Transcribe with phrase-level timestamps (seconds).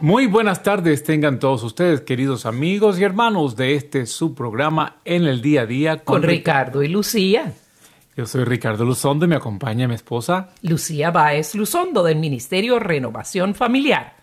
[0.00, 5.24] Muy buenas tardes tengan todos ustedes, queridos amigos y hermanos de este su programa en
[5.24, 7.52] el día a día con, Ricardo y Lucía.
[8.16, 13.56] Yo soy Ricardo Luzondo y me acompaña mi esposa Lucía Báez Luzondo del Ministerio Renovación
[13.56, 14.14] Familiar.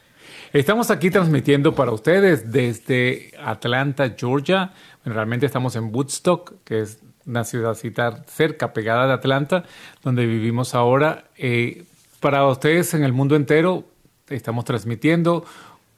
[0.53, 4.71] Estamos aquí transmitiendo para ustedes desde Atlanta, Georgia.
[5.03, 9.65] realmente estamos en Woodstock, que es una ciudadcita cerca, pegada de Atlanta,
[10.01, 11.25] donde vivimos ahora.
[11.35, 11.83] Eh,
[12.21, 13.83] para ustedes en el mundo entero,
[14.29, 15.45] estamos transmitiendo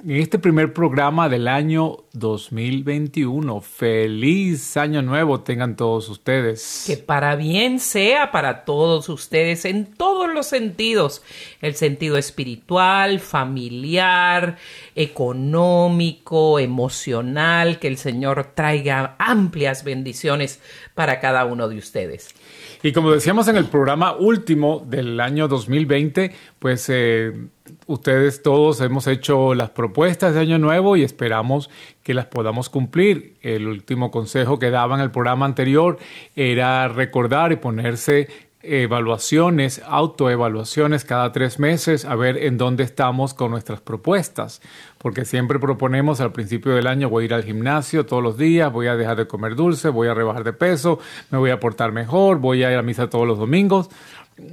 [0.03, 3.61] en este primer programa del año 2021.
[3.61, 6.83] Feliz año nuevo tengan todos ustedes.
[6.85, 11.23] Que para bien sea para todos ustedes en todos los sentidos.
[11.61, 14.57] El sentido espiritual, familiar,
[14.95, 17.79] económico, emocional.
[17.79, 20.61] Que el Señor traiga amplias bendiciones
[20.93, 22.35] para cada uno de ustedes.
[22.83, 27.33] Y como decíamos en el programa último del año 2020, pues eh,
[27.85, 31.69] ustedes todos hemos hecho las propuestas de Año Nuevo y esperamos
[32.03, 33.37] que las podamos cumplir.
[33.41, 35.97] El último consejo que daba en el programa anterior
[36.35, 38.27] era recordar y ponerse
[38.67, 44.61] evaluaciones, autoevaluaciones cada tres meses, a ver en dónde estamos con nuestras propuestas,
[44.97, 48.71] porque siempre proponemos al principio del año voy a ir al gimnasio todos los días,
[48.71, 50.99] voy a dejar de comer dulce, voy a rebajar de peso,
[51.29, 53.89] me voy a portar mejor, voy a ir a misa todos los domingos,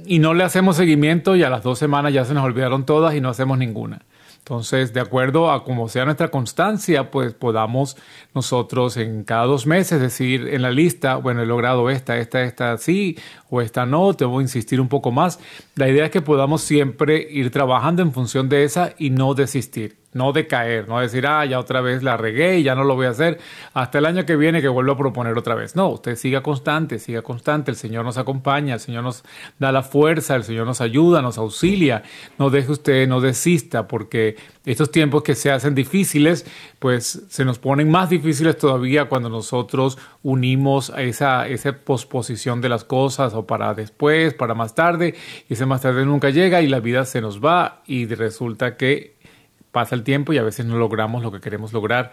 [0.05, 3.15] y no le hacemos seguimiento y a las dos semanas ya se nos olvidaron todas
[3.15, 4.01] y no hacemos ninguna.
[4.45, 7.97] Entonces, de acuerdo a cómo sea nuestra constancia, pues podamos
[8.35, 12.77] nosotros en cada dos meses decir en la lista, bueno, he logrado esta, esta, esta
[12.77, 13.17] sí
[13.49, 15.39] o esta no, te voy a insistir un poco más.
[15.73, 20.04] La idea es que podamos siempre ir trabajando en función de esa y no desistir
[20.15, 23.05] no decaer, no decir, ah, ya otra vez la regué y ya no lo voy
[23.05, 23.37] a hacer
[23.73, 25.75] hasta el año que viene que vuelvo a proponer otra vez.
[25.75, 29.25] No, usted siga constante, siga constante, el Señor nos acompaña, el Señor nos
[29.59, 32.03] da la fuerza, el Señor nos ayuda, nos auxilia,
[32.39, 36.45] no deje usted, no desista, porque estos tiempos que se hacen difíciles,
[36.79, 42.69] pues se nos ponen más difíciles todavía cuando nosotros unimos a esa, esa posposición de
[42.69, 45.13] las cosas o para después, para más tarde,
[45.49, 49.14] y ese más tarde nunca llega y la vida se nos va y resulta que
[49.75, 52.11] pasa el tiempo y a veces no logramos lo que queremos lograr.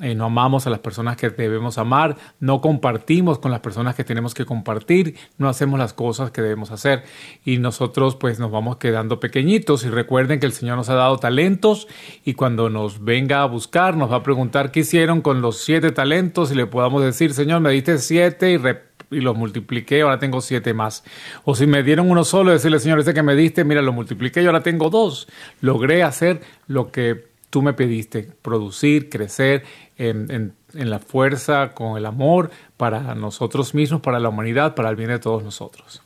[0.00, 4.04] Eh, no amamos a las personas que debemos amar, no compartimos con las personas que
[4.04, 7.02] tenemos que compartir, no hacemos las cosas que debemos hacer
[7.44, 11.18] y nosotros pues nos vamos quedando pequeñitos y recuerden que el Señor nos ha dado
[11.18, 11.88] talentos
[12.24, 15.90] y cuando nos venga a buscar nos va a preguntar qué hicieron con los siete
[15.90, 20.40] talentos y le podamos decir Señor me diste siete y y los multipliqué, ahora tengo
[20.40, 21.04] siete más.
[21.44, 24.42] O si me dieron uno solo, decirle, Señor, ese que me diste, mira, lo multipliqué
[24.42, 25.28] y ahora tengo dos.
[25.60, 29.64] Logré hacer lo que tú me pediste, producir, crecer
[29.98, 34.96] en, en la fuerza, con el amor para nosotros mismos, para la humanidad, para el
[34.96, 36.02] bien de todos nosotros.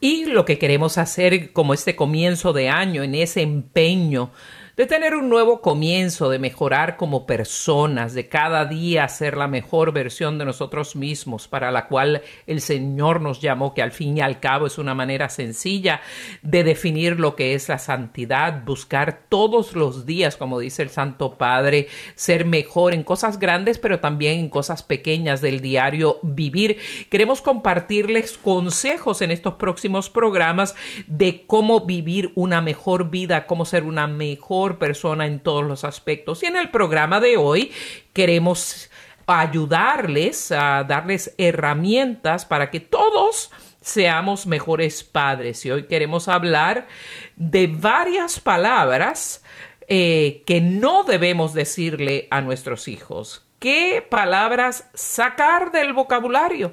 [0.00, 4.30] Y lo que queremos hacer como este comienzo de año, en ese empeño
[4.78, 9.92] de tener un nuevo comienzo, de mejorar como personas, de cada día ser la mejor
[9.92, 14.20] versión de nosotros mismos, para la cual el Señor nos llamó, que al fin y
[14.20, 16.00] al cabo es una manera sencilla
[16.42, 21.34] de definir lo que es la santidad, buscar todos los días, como dice el Santo
[21.34, 26.78] Padre, ser mejor en cosas grandes, pero también en cosas pequeñas del diario vivir.
[27.10, 30.76] Queremos compartirles consejos en estos próximos programas
[31.08, 36.42] de cómo vivir una mejor vida, cómo ser una mejor persona en todos los aspectos.
[36.42, 37.72] Y en el programa de hoy
[38.12, 38.90] queremos
[39.26, 43.50] ayudarles a darles herramientas para que todos
[43.80, 45.64] seamos mejores padres.
[45.64, 46.88] Y hoy queremos hablar
[47.36, 49.42] de varias palabras
[49.86, 53.46] eh, que no debemos decirle a nuestros hijos.
[53.58, 56.72] ¿Qué palabras sacar del vocabulario?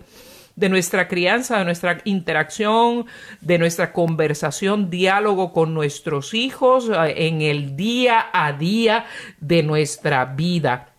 [0.55, 3.05] De nuestra crianza, de nuestra interacción,
[3.41, 9.05] de nuestra conversación, diálogo con nuestros hijos eh, en el día a día
[9.39, 10.89] de nuestra vida.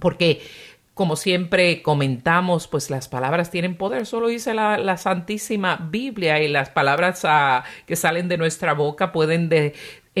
[0.00, 0.42] Porque
[0.94, 6.70] como siempre comentamos, pues las palabras tienen poder, solo dice la, Santísima Biblia y las
[6.70, 9.48] palabras ah, que salen de nuestra boca pueden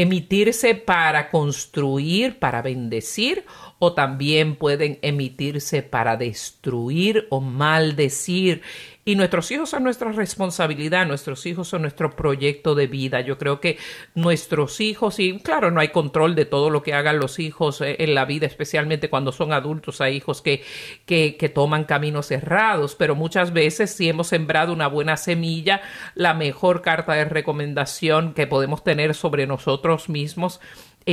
[0.00, 3.44] emitirse para construir, para bendecir
[3.80, 8.62] o también pueden emitirse para destruir o maldecir.
[9.08, 13.22] Y nuestros hijos son nuestra responsabilidad, nuestros hijos son nuestro proyecto de vida.
[13.22, 13.78] Yo creo que
[14.14, 17.96] nuestros hijos, y claro, no hay control de todo lo que hagan los hijos eh,
[18.00, 20.62] en la vida, especialmente cuando son adultos, hay hijos que,
[21.06, 25.80] que, que toman caminos errados, pero muchas veces si hemos sembrado una buena semilla,
[26.14, 30.60] la mejor carta de recomendación que podemos tener sobre nosotros mismos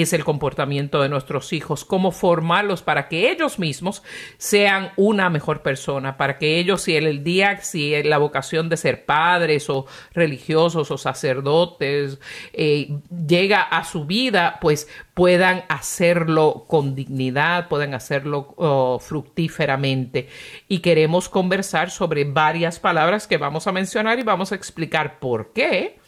[0.01, 4.03] es el comportamiento de nuestros hijos, cómo formarlos para que ellos mismos
[4.38, 8.75] sean una mejor persona, para que ellos, si el, el día, si la vocación de
[8.75, 12.19] ser padres o religiosos o sacerdotes
[12.51, 20.27] eh, llega a su vida, pues puedan hacerlo con dignidad, puedan hacerlo oh, fructíferamente.
[20.68, 25.53] Y queremos conversar sobre varias palabras que vamos a mencionar y vamos a explicar por
[25.53, 26.00] qué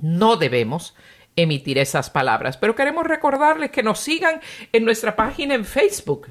[0.00, 0.94] no debemos
[1.36, 2.56] emitir esas palabras.
[2.56, 4.40] Pero queremos recordarles que nos sigan
[4.72, 6.26] en nuestra página en Facebook.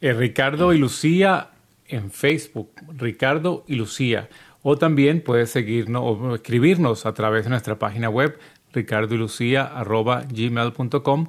[0.00, 1.48] Eh, Ricardo y Lucía
[1.88, 4.28] en Facebook, Ricardo y Lucía.
[4.62, 8.38] O también puedes seguirnos o escribirnos a través de nuestra página web
[8.72, 11.28] ricardoylucia.gmail.com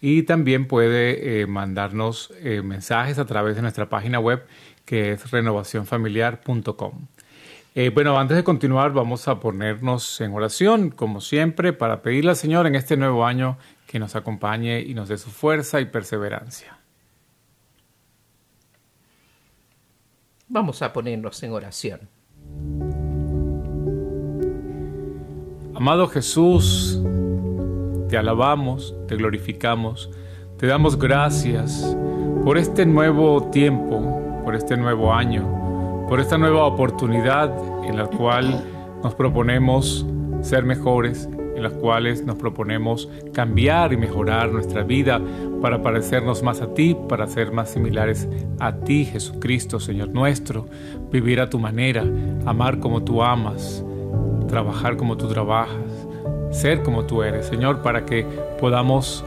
[0.00, 4.44] y también puede eh, mandarnos eh, mensajes a través de nuestra página web
[4.84, 7.06] que es renovacionfamiliar.com.
[7.74, 12.36] Eh, bueno, antes de continuar, vamos a ponernos en oración, como siempre, para pedirle al
[12.36, 16.76] Señor en este nuevo año que nos acompañe y nos dé su fuerza y perseverancia.
[20.48, 22.08] Vamos a ponernos en oración.
[25.76, 27.00] Amado Jesús,
[28.08, 30.10] te alabamos, te glorificamos,
[30.58, 31.96] te damos gracias
[32.44, 35.59] por este nuevo tiempo, por este nuevo año
[36.10, 38.64] por esta nueva oportunidad en la cual
[39.00, 40.04] nos proponemos
[40.40, 45.20] ser mejores, en las cuales nos proponemos cambiar y mejorar nuestra vida
[45.62, 48.28] para parecernos más a ti, para ser más similares
[48.58, 50.66] a ti, Jesucristo, Señor nuestro,
[51.12, 52.04] vivir a tu manera,
[52.44, 53.84] amar como tú amas,
[54.48, 55.76] trabajar como tú trabajas,
[56.50, 58.26] ser como tú eres, Señor, para que
[58.60, 59.24] podamos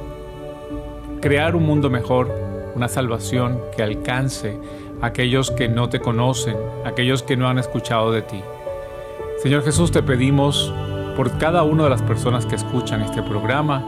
[1.21, 2.29] crear un mundo mejor,
[2.75, 4.59] una salvación que alcance
[5.03, 6.55] aquellos que no te conocen,
[6.85, 8.41] aquellos que no han escuchado de ti.
[9.41, 10.73] Señor Jesús, te pedimos
[11.17, 13.83] por cada una de las personas que escuchan este programa,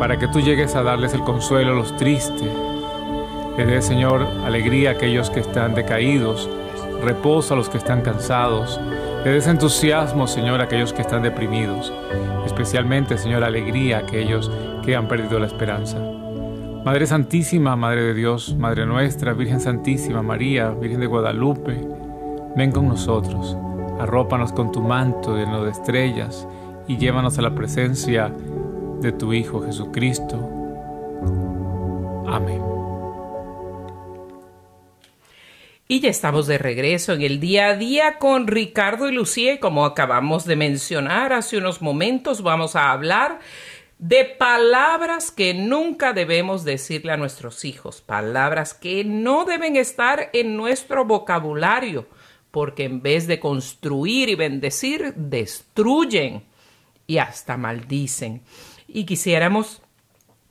[0.00, 2.50] para que tú llegues a darles el consuelo a los tristes,
[3.56, 6.50] le des, Señor, alegría a aquellos que están decaídos,
[7.04, 8.80] reposo a los que están cansados,
[9.24, 11.92] le des entusiasmo, Señor, a aquellos que están deprimidos,
[12.44, 14.50] especialmente, Señor, alegría a aquellos
[14.84, 15.98] que han perdido la esperanza.
[16.84, 21.78] Madre Santísima, Madre de Dios, Madre nuestra, Virgen Santísima, María, Virgen de Guadalupe,
[22.56, 23.56] ven con nosotros,
[24.00, 26.48] arrópanos con tu manto lleno de estrellas
[26.88, 28.34] y llévanos a la presencia
[29.00, 30.40] de tu Hijo Jesucristo.
[32.26, 32.60] Amén.
[35.86, 39.84] Y ya estamos de regreso en el día a día con Ricardo y Lucía como
[39.84, 43.38] acabamos de mencionar hace unos momentos vamos a hablar
[44.02, 50.56] de palabras que nunca debemos decirle a nuestros hijos, palabras que no deben estar en
[50.56, 52.08] nuestro vocabulario,
[52.50, 56.42] porque en vez de construir y bendecir, destruyen
[57.06, 58.42] y hasta maldicen.
[58.88, 59.82] Y quisiéramos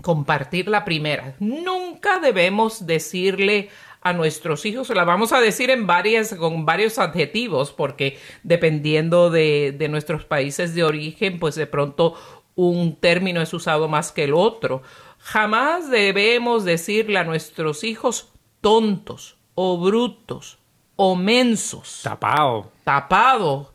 [0.02, 1.36] compartir la primera.
[1.40, 3.68] Nunca debemos decirle
[4.00, 9.76] a nuestros hijos, la vamos a decir en varias, con varios adjetivos, porque dependiendo de,
[9.78, 12.16] de nuestros países de origen, pues de pronto
[12.56, 14.82] un término es usado más que el otro.
[15.20, 18.30] Jamás debemos decirle a nuestros hijos
[18.62, 20.60] tontos o brutos
[20.96, 22.02] o mensos.
[22.04, 22.72] Tapado.
[22.84, 23.74] Tapado.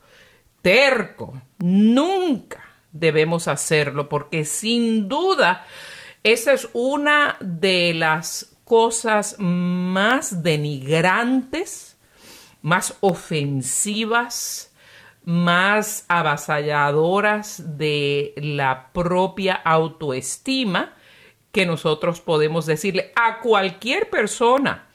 [0.62, 1.40] Terco.
[1.58, 5.66] Nunca debemos hacerlo porque sin duda
[6.22, 11.96] esa es una de las cosas más denigrantes,
[12.62, 14.72] más ofensivas,
[15.26, 20.94] más avasalladoras de la propia autoestima
[21.50, 24.86] que nosotros podemos decirle a cualquier persona,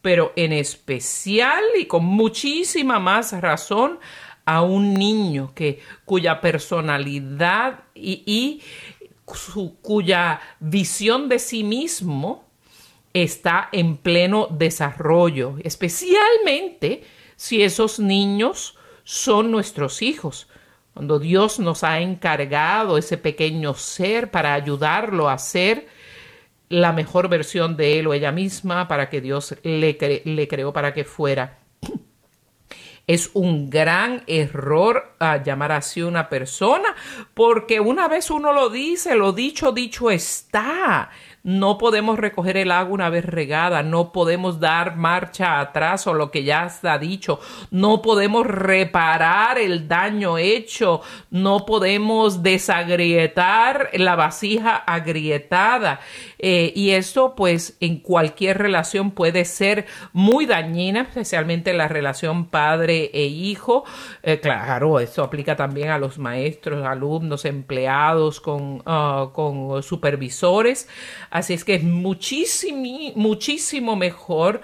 [0.00, 3.98] pero en especial y con muchísima más razón
[4.44, 8.62] a un niño que cuya personalidad y,
[9.82, 12.44] cuya visión de sí mismo
[13.12, 17.02] está en pleno desarrollo, especialmente
[17.34, 18.76] si esos niños
[19.10, 20.46] son nuestros hijos.
[20.94, 25.88] Cuando Dios nos ha encargado ese pequeño ser para ayudarlo a ser
[26.68, 31.02] la mejor versión de él o ella misma para que Dios le, creó para que
[31.02, 31.58] fuera.
[33.08, 36.94] Es un gran error uh, llamar así una persona,
[37.34, 41.10] porque una vez uno lo dice, lo dicho, dicho está.
[41.42, 46.30] No podemos recoger el agua una vez regada, no podemos dar marcha atrás o lo
[46.30, 54.76] que ya está dicho, no podemos reparar el daño hecho, no podemos desagrietar la vasija
[54.76, 56.00] agrietada.
[56.38, 62.46] Eh, y esto pues en cualquier relación puede ser muy dañina, especialmente en la relación
[62.46, 63.84] padre e hijo.
[64.22, 70.88] Eh, claro, esto aplica también a los maestros, alumnos, empleados, con, ah, con supervisores.
[71.30, 74.60] Así es que es muchísimo, muchísimo mejor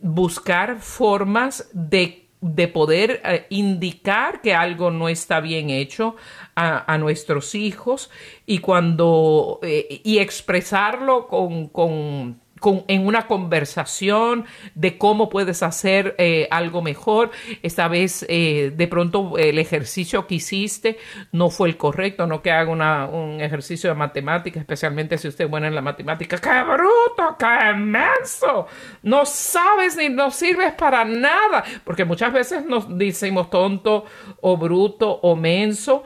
[0.00, 6.14] buscar formas de de poder eh, indicar que algo no está bien hecho
[6.54, 8.10] a, nuestros hijos
[8.46, 12.40] y cuando eh, y expresarlo con, con
[12.88, 17.30] en una conversación de cómo puedes hacer eh, algo mejor.
[17.62, 20.98] Esta vez, eh, de pronto, el ejercicio que hiciste
[21.32, 25.50] no fue el correcto, no que haga un ejercicio de matemática, especialmente si usted es
[25.50, 26.38] bueno en la matemática.
[26.38, 27.36] ¡Qué bruto!
[27.38, 28.66] ¡Qué inmenso!
[29.02, 34.04] No sabes ni no sirves para nada, porque muchas veces nos decimos tonto
[34.40, 36.04] o bruto o menso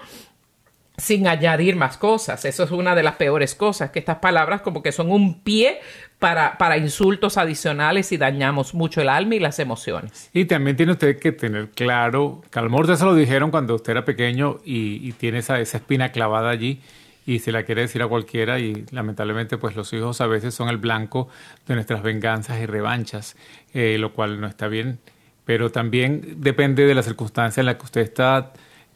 [0.97, 2.45] sin añadir más cosas.
[2.45, 5.81] Eso es una de las peores cosas, que estas palabras como que son un pie
[6.19, 10.31] para, para, insultos adicionales y dañamos mucho el alma y las emociones.
[10.33, 13.93] Y también tiene usted que tener claro, que a lo se lo dijeron cuando usted
[13.93, 16.81] era pequeño y, tiene esa, esa espina clavada allí
[17.27, 20.69] y se la quiere decir a cualquiera y lamentablemente pues los hijos a veces son
[20.69, 21.29] el blanco
[21.67, 23.37] de nuestras venganzas y revanchas,
[23.75, 24.99] eh, lo cual no está bien,
[25.45, 28.53] pero también depende de la circunstancia en la que usted está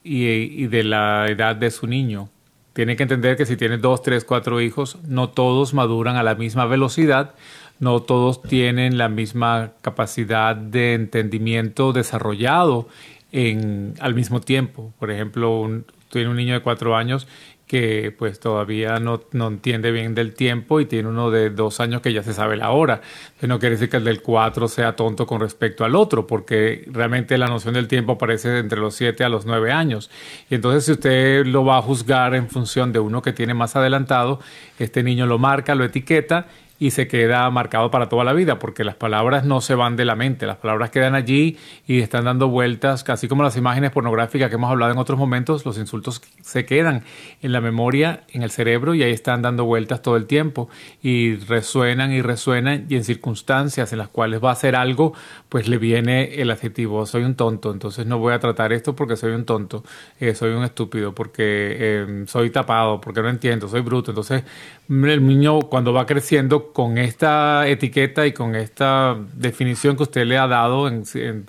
[0.07, 2.29] y, de la edad de su niño.
[2.73, 6.35] Tiene que entender que si tiene dos, tres, cuatro hijos, no todos maduran a la
[6.35, 7.35] misma velocidad,
[7.81, 12.89] no todos tienen la misma capacidad de entendimiento desarrollado
[13.33, 14.93] en, al mismo tiempo.
[14.99, 17.27] Por ejemplo, tiene un niño de cuatro años
[17.67, 22.01] que pues todavía no, no, entiende bien del tiempo y tiene uno de dos años
[22.01, 23.01] que ya se sabe la hora.
[23.27, 26.85] Entonces no quiere decir que el del cuatro sea tonto con respecto al otro, porque
[26.87, 30.11] realmente la noción del tiempo aparece entre los siete a los nueve años.
[30.49, 33.75] Y entonces si usted lo va a juzgar en función de uno que tiene más
[33.75, 34.41] adelantado,
[34.79, 36.47] este niño lo marca, lo etiqueta
[36.79, 40.05] y se queda marcado para toda la vida, porque las palabras no se van de
[40.05, 41.57] la mente, las palabras quedan allí
[41.87, 45.65] y están dando vueltas, casi como las imágenes pornográficas que hemos hablado en otros momentos,
[45.65, 47.05] los insultos se quedan
[47.43, 50.69] en la memoria, en el cerebro y ahí están dando vueltas todo el tiempo
[51.03, 55.15] y resuenan y resuenan y en circunstancias en las cuales va a hacer algo,
[55.49, 59.17] pues le viene el adjetivo, soy un tonto, entonces no voy a tratar esto porque
[59.17, 59.85] soy un tonto,
[60.21, 64.45] eh, soy un estúpido, porque eh, soy tapado, porque no entiendo, soy bruto, entonces
[64.89, 70.39] el niño cuando va creciendo con esta etiqueta y con esta definición que usted le
[70.39, 71.05] ha dado en,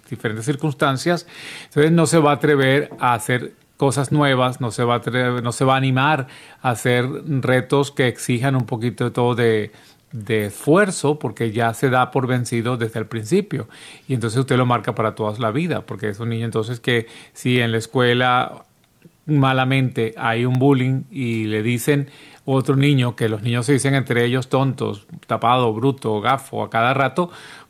[0.10, 1.27] diferentes circunstancias,
[1.65, 5.51] entonces no se va a atrever a hacer cosas nuevas, no se va a no
[5.51, 6.27] se va a animar
[6.62, 7.06] a hacer
[7.41, 9.72] retos que exijan un poquito de todo de,
[10.12, 13.67] de esfuerzo porque ya se da por vencido desde el principio.
[14.08, 17.08] Y entonces usted lo marca para toda la vida porque es un niño entonces que
[17.34, 18.63] si en la escuela
[19.27, 22.10] malamente hay un bullying y le dicen
[22.55, 26.93] otro niño, que los niños se dicen entre ellos tontos, tapado, bruto, gafo a cada
[26.93, 27.29] rato,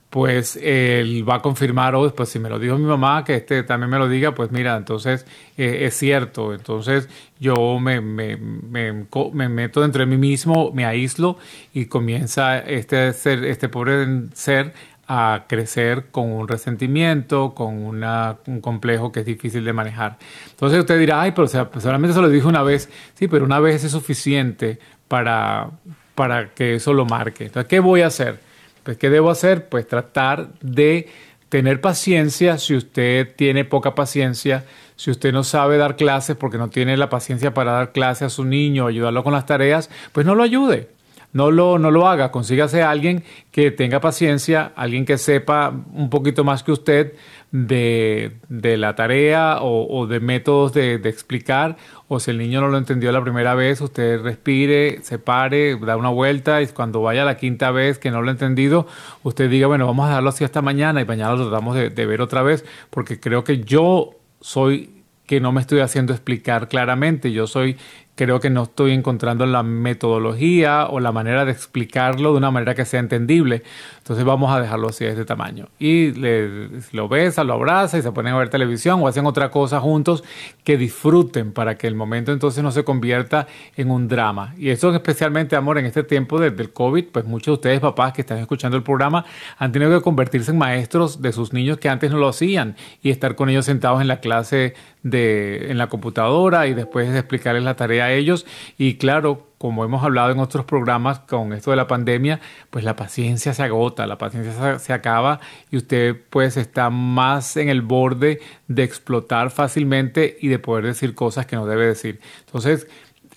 [0.10, 3.63] pues él va a confirmar, oh, pues si me lo dijo mi mamá, que este
[3.63, 5.25] también me lo diga, pues mira, entonces
[5.57, 6.53] eh, es cierto.
[6.53, 8.93] Entonces yo me, me, me,
[9.34, 11.38] me, meto dentro de mí mismo, me aíslo
[11.74, 14.74] y comienza este, ser, este pobre ser
[15.08, 20.18] a crecer con un resentimiento, con una, un complejo que es difícil de manejar.
[20.50, 22.90] Entonces usted dirá, ay, pero pues solamente se lo dije una vez.
[23.16, 25.70] Sí, pero una vez es suficiente para,
[26.14, 27.46] para que eso lo marque.
[27.46, 28.40] Entonces, ¿qué voy a hacer?
[28.84, 29.70] Pues, ¿qué debo hacer?
[29.70, 31.08] Pues tratar de
[31.48, 34.66] tener paciencia si usted tiene poca paciencia,
[34.98, 38.30] si usted no sabe dar clases porque no tiene la paciencia para dar clases a
[38.30, 40.97] su niño, ayudarlo con las tareas, pues no lo ayude
[41.38, 46.10] no lo, no lo haga, consígase a alguien que tenga paciencia, alguien que sepa un
[46.10, 47.13] poquito más que usted
[47.51, 51.77] de, la tarea o, de métodos de, explicar,
[52.08, 55.96] o si el niño no lo entendió la primera vez, usted respire, se pare, da
[55.96, 58.88] una vuelta y cuando vaya la quinta vez que no lo ha entendido,
[59.22, 62.06] usted diga, bueno, vamos a darlo así hasta mañana y mañana lo tratamos de, de
[62.08, 64.89] ver otra vez, porque creo que yo soy
[65.27, 67.77] que no me estoy haciendo explicar claramente, yo soy
[68.18, 72.74] creo que no estoy encontrando la metodología o la manera de explicarlo de una manera
[72.74, 73.62] que sea entendible.
[74.00, 75.68] Entonces vamos a dejarlo así de este tamaño.
[75.78, 79.52] Y le, lo besa, lo abraza y se ponen a ver televisión o hacen otra
[79.52, 80.24] cosa juntos
[80.64, 84.56] que disfruten para que el momento entonces no se convierta en un drama.
[84.58, 88.22] Y eso especialmente, amor, en este tiempo del COVID, pues muchos de ustedes, papás que
[88.22, 89.26] están escuchando el programa,
[89.60, 93.12] han tenido que convertirse en maestros de sus niños que antes no lo hacían y
[93.12, 97.64] estar con ellos sentados en la clase de, en la computadora y después de explicarles
[97.64, 98.46] la tarea ellos.
[98.78, 102.96] Y claro, como hemos hablado en otros programas con esto de la pandemia, pues la
[102.96, 105.40] paciencia se agota, la paciencia se, acaba
[105.72, 111.16] y usted pues está más en el borde de explotar fácilmente y de poder decir
[111.16, 112.20] cosas que no debe decir.
[112.46, 112.88] Entonces,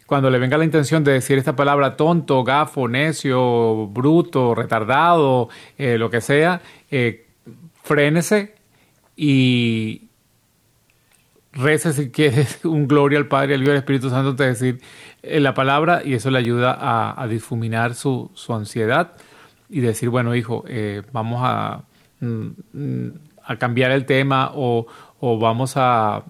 [0.06, 5.48] cuando le venga la intención de decir esta palabra tonto, gafo, necio, bruto, retardado,
[5.78, 6.60] eh, lo que sea,
[6.90, 7.26] eh,
[7.82, 8.54] frénese
[9.16, 10.09] y,
[11.52, 14.80] reza si quieres un gloria al Padre, al Hijo y al Espíritu Santo, te decir
[15.22, 19.12] eh, la palabra y eso le ayuda a, difuminar su, ansiedad
[19.68, 21.84] y decir, bueno, hijo, eh, vamos a,
[22.20, 23.12] mm, mm,
[23.44, 24.86] a, cambiar el tema o,
[25.20, 26.24] o vamos a,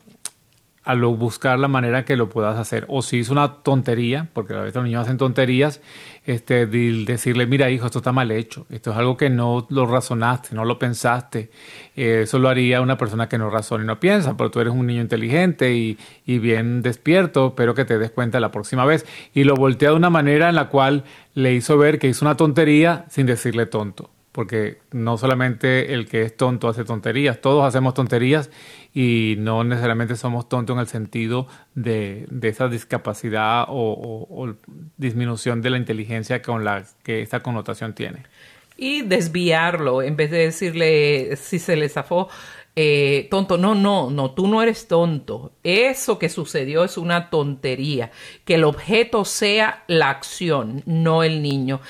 [0.91, 2.85] a buscar la manera que lo puedas hacer.
[2.89, 5.81] O si es una tontería, porque a veces los niños hacen tonterías,
[6.27, 10.55] este, decirle, mira hijo, esto está mal hecho, esto es algo que no lo razonaste,
[10.55, 11.51] no lo pensaste.
[11.97, 14.73] Eh, eso lo haría una persona que no razona y no piensa, pero tú eres
[14.73, 19.07] un niño inteligente y, y bien despierto, pero que te des cuenta la próxima vez.
[19.35, 21.05] Y lo voltea de una manera en la cual
[21.35, 26.23] le hizo ver que hizo una tontería sin decirle tonto porque no solamente el que
[26.23, 28.51] es tonto hace tonterías, todos hacemos tonterías
[28.95, 34.55] y no necesariamente somos tontos en el sentido de, esa discapacidad o,
[34.97, 38.25] disminución de la inteligencia con la que esta connotación tiene.
[38.77, 42.29] Y desviarlo, en vez de decirle si se le zafó,
[42.77, 45.53] eh, tonto, no, no, no, tú no eres tonto.
[45.65, 48.11] Eso que sucedió es una tontería.
[48.45, 51.81] Que el objeto sea la acción, no el niño.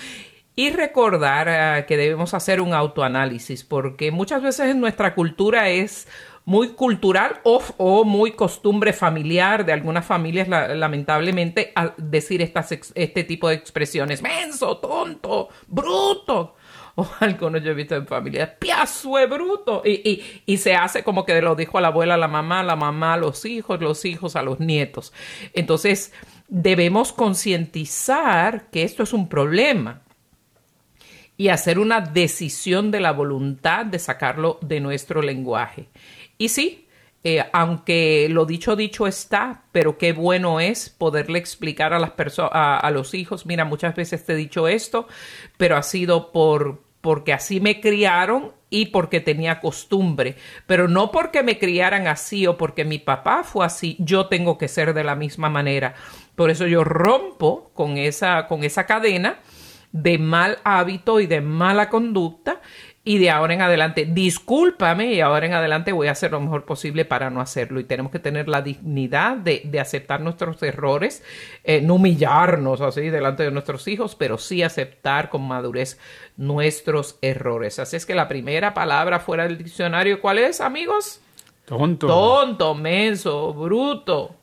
[0.56, 6.08] Y recordar eh, que debemos hacer un autoanálisis, porque muchas veces en nuestra cultura es
[6.44, 13.54] muy cultural o, muy costumbre familiar de algunas familias, lamentablemente, decir estas, este tipo de
[13.54, 14.22] expresiones.
[14.22, 16.56] Menso, tonto, bruto.
[16.96, 19.82] O algunos yo he visto en familia, piazo bruto.
[19.84, 22.76] Y, y, se hace como que lo dijo la abuela, a la mamá, a la
[22.76, 25.12] mamá, a los hijos, los hijos, a los nietos.
[25.52, 26.12] Entonces,
[26.48, 30.02] debemos concientizar que esto es un problema
[31.40, 35.88] y hacer una decisión de la voluntad de sacarlo de nuestro lenguaje.
[36.36, 36.86] Y sí,
[37.24, 42.50] eh, aunque lo dicho dicho está, pero qué bueno es poderle explicar a las personas,
[42.52, 45.08] a, los hijos, mira, muchas veces te he dicho esto,
[45.56, 51.42] pero ha sido por porque así me criaron y porque tenía costumbre, pero no porque
[51.42, 55.14] me criaran así o porque mi papá fue así, yo tengo que ser de la
[55.14, 55.94] misma manera.
[56.34, 59.38] Por eso yo rompo con esa con esa cadena
[59.92, 62.60] de mal hábito y de mala conducta
[63.02, 66.66] y de ahora en adelante, discúlpame y ahora en adelante voy a hacer lo mejor
[66.66, 67.80] posible para no hacerlo.
[67.80, 71.24] Y tenemos que tener la dignidad de, de aceptar nuestros errores,
[71.64, 75.98] eh, no humillarnos así delante de nuestros hijos, pero sí aceptar con madurez
[76.36, 77.78] nuestros errores.
[77.78, 81.22] Así es que la primera palabra fuera del diccionario, ¿cuál es, amigos?
[81.64, 82.06] Tonto.
[82.06, 84.36] Tonto, menso, bruto.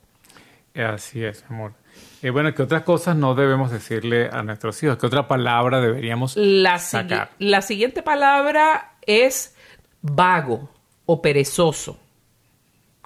[0.74, 1.74] Así es, amor.
[2.22, 4.98] Y bueno, ¿qué otras cosas no debemos decirle a nuestros hijos?
[4.98, 7.30] ¿Qué otra palabra deberíamos la sacar?
[7.38, 9.54] La siguiente palabra es
[10.02, 10.68] vago
[11.06, 11.98] o perezoso.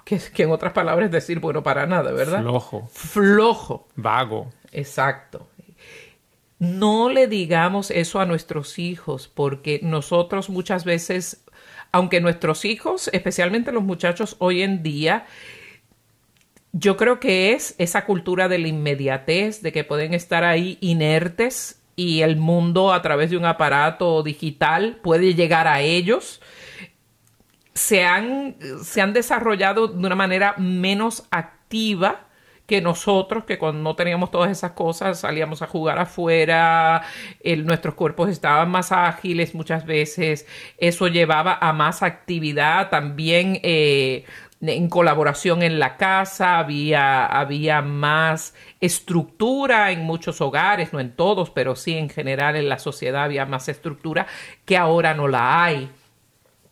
[0.03, 2.41] Que, que en otras palabras es decir, bueno, para nada, ¿verdad?
[2.41, 2.89] Flojo.
[2.91, 3.87] Flojo.
[3.95, 4.51] Vago.
[4.71, 5.47] Exacto.
[6.59, 11.43] No le digamos eso a nuestros hijos porque nosotros muchas veces,
[11.91, 15.25] aunque nuestros hijos, especialmente los muchachos hoy en día,
[16.73, 21.79] yo creo que es esa cultura de la inmediatez, de que pueden estar ahí inertes
[21.95, 26.41] y el mundo a través de un aparato digital puede llegar a ellos.
[27.75, 32.27] Se han, se han desarrollado de una manera menos activa
[32.65, 37.03] que nosotros, que cuando no teníamos todas esas cosas salíamos a jugar afuera,
[37.65, 44.23] nuestros cuerpos estaban más ágiles muchas veces, eso llevaba a más actividad, también eh,
[44.71, 51.49] en colaboración en la casa, había, había más estructura en muchos hogares, no en todos,
[51.49, 54.27] pero sí en general en la sociedad había más estructura
[54.65, 55.89] que ahora no la hay.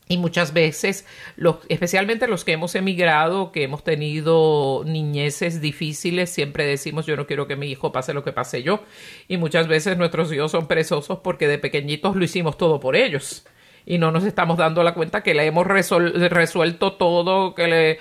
[0.08, 1.06] Y muchas veces,
[1.38, 7.28] los, especialmente los que hemos emigrado, que hemos tenido niñeces difíciles, siempre decimos yo no
[7.28, 8.84] quiero que mi hijo pase lo que pase yo.
[9.30, 13.46] Y muchas veces nuestros hijos son perezosos porque de pequeñitos lo hicimos todo por ellos
[13.86, 18.00] y no nos estamos dando la cuenta que le hemos resuelto todo, que, le,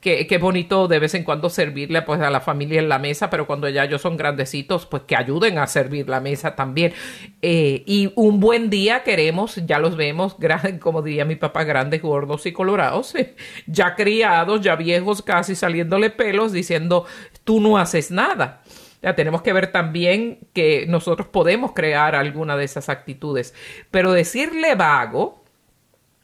[0.00, 3.30] que, que bonito de vez en cuando servirle pues a la familia en la mesa,
[3.30, 6.92] pero cuando ya ellos son grandecitos, pues que ayuden a servir la mesa también.
[7.40, 10.36] Eh, y un buen día queremos, ya los vemos,
[10.80, 13.14] como diría mi papá, grandes, gordos y colorados,
[13.66, 17.06] ya criados, ya viejos, casi saliéndole pelos, diciendo,
[17.44, 18.61] tú no haces nada.
[19.02, 23.54] Ya tenemos que ver también que nosotros podemos crear alguna de esas actitudes,
[23.90, 25.42] pero decirle vago,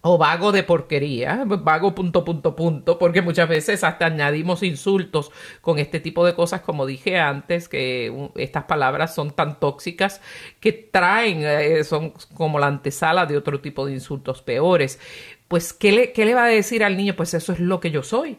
[0.01, 5.79] o vago de porquería, vago punto, punto, punto, porque muchas veces hasta añadimos insultos con
[5.79, 10.21] este tipo de cosas, como dije antes, que estas palabras son tan tóxicas
[10.61, 15.01] que traen, eh, son como la antesala de otro tipo de insultos peores.
[15.49, 17.15] Pues, ¿qué le, ¿qué le va a decir al niño?
[17.17, 18.39] Pues eso es lo que yo soy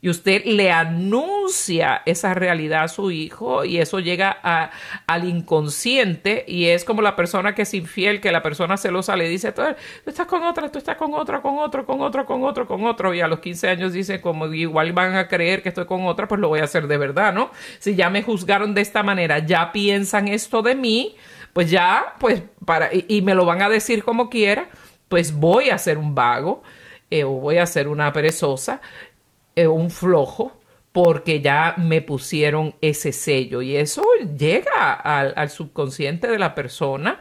[0.00, 4.30] y usted le anuncia esa realidad a su hijo y eso llega
[5.06, 9.28] al inconsciente y es como la persona que es infiel, que la persona celosa le
[9.28, 9.62] dice, tú,
[10.06, 13.12] estás con otra, tú estás con otra, con otro, con otro, con otro, con otro
[13.12, 16.28] y a los 15 años dice como igual van a creer que estoy con otra,
[16.28, 17.50] pues lo voy a hacer de verdad, ¿no?
[17.80, 21.16] Si ya me juzgaron de esta manera, ya piensan esto de mí,
[21.52, 24.68] pues ya, pues para, y, me lo van a decir como quiera,
[25.08, 26.62] pues voy a ser un vago.
[27.10, 28.82] Eh, o voy a ser una perezosa
[29.62, 30.52] eh, un flojo
[30.92, 34.02] porque ya me pusieron ese sello y eso
[34.36, 37.20] llega al, subconsciente de la persona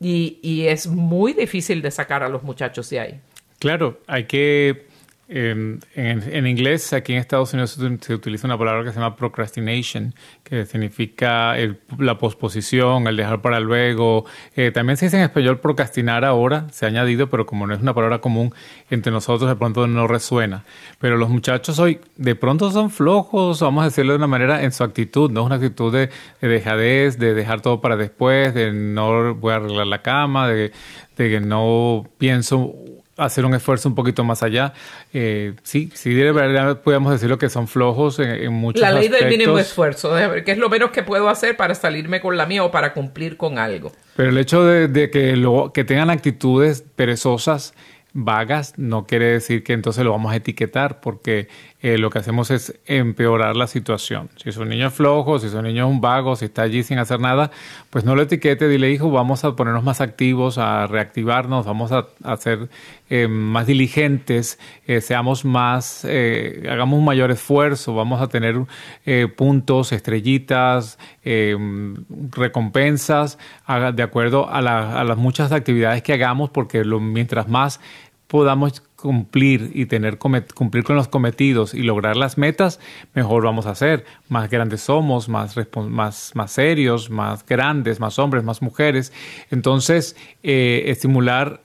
[0.00, 3.20] y, y, es muy difícil de sacar a los muchachos de ahí.
[3.58, 4.86] Claro, hay que
[5.26, 10.14] en, en, inglés, aquí en Estados Unidos se, utiliza una palabra que se llama procrastination,
[10.42, 11.54] que significa
[11.98, 14.26] la posposición, el dejar para luego.
[14.54, 17.80] Eh, también se dice en español procrastinar ahora, se ha añadido, pero como no es
[17.80, 18.52] una palabra común
[18.90, 20.64] entre nosotros, de pronto no resuena.
[20.98, 24.72] Pero los muchachos hoy de pronto son flojos, vamos a decirlo de una manera, en
[24.72, 25.40] su actitud, ¿no?
[25.40, 26.10] Es una actitud de,
[26.42, 30.72] de dejadez, de dejar todo para después, de no voy a arreglar la cama, de,
[31.16, 32.74] de que no pienso
[33.16, 34.72] hacer un esfuerzo un poquito más allá.
[35.12, 39.08] Eh, sí, sí, de verdad podemos decirlo que son flojos en, en muchos La ley
[39.08, 42.64] del mínimo esfuerzo, que es lo menos que puedo hacer para salirme con la mía
[42.64, 43.92] o para cumplir con algo.
[44.16, 47.74] Pero el hecho de, de que, lo, que tengan actitudes perezosas,
[48.12, 51.48] vagas, no quiere decir que entonces lo vamos a etiquetar, porque
[51.84, 54.30] eh, lo que hacemos es empeorar la situación.
[54.36, 56.98] Si es un niño flojo, si es un niño un vago, si está allí sin
[56.98, 57.50] hacer nada,
[57.90, 62.06] pues no lo etiquete, dile, hijo, vamos a ponernos más activos, a reactivarnos, vamos a,
[62.22, 62.70] a ser
[63.10, 68.56] eh, más diligentes, eh, seamos más, hagamos un mayor esfuerzo, vamos a tener
[69.36, 70.98] puntos, estrellitas,
[72.30, 73.36] recompensas,
[73.92, 74.60] de acuerdo a,
[75.00, 77.78] a, las muchas actividades que hagamos, porque lo, mientras más
[78.26, 82.80] podamos cumplir y tener cumplir con los cometidos y lograr las metas,
[83.12, 84.06] mejor vamos a hacer.
[84.30, 89.12] Más grandes somos, más, más, más serios, más grandes, más hombres, más mujeres.
[89.50, 91.60] Entonces, eh, estimular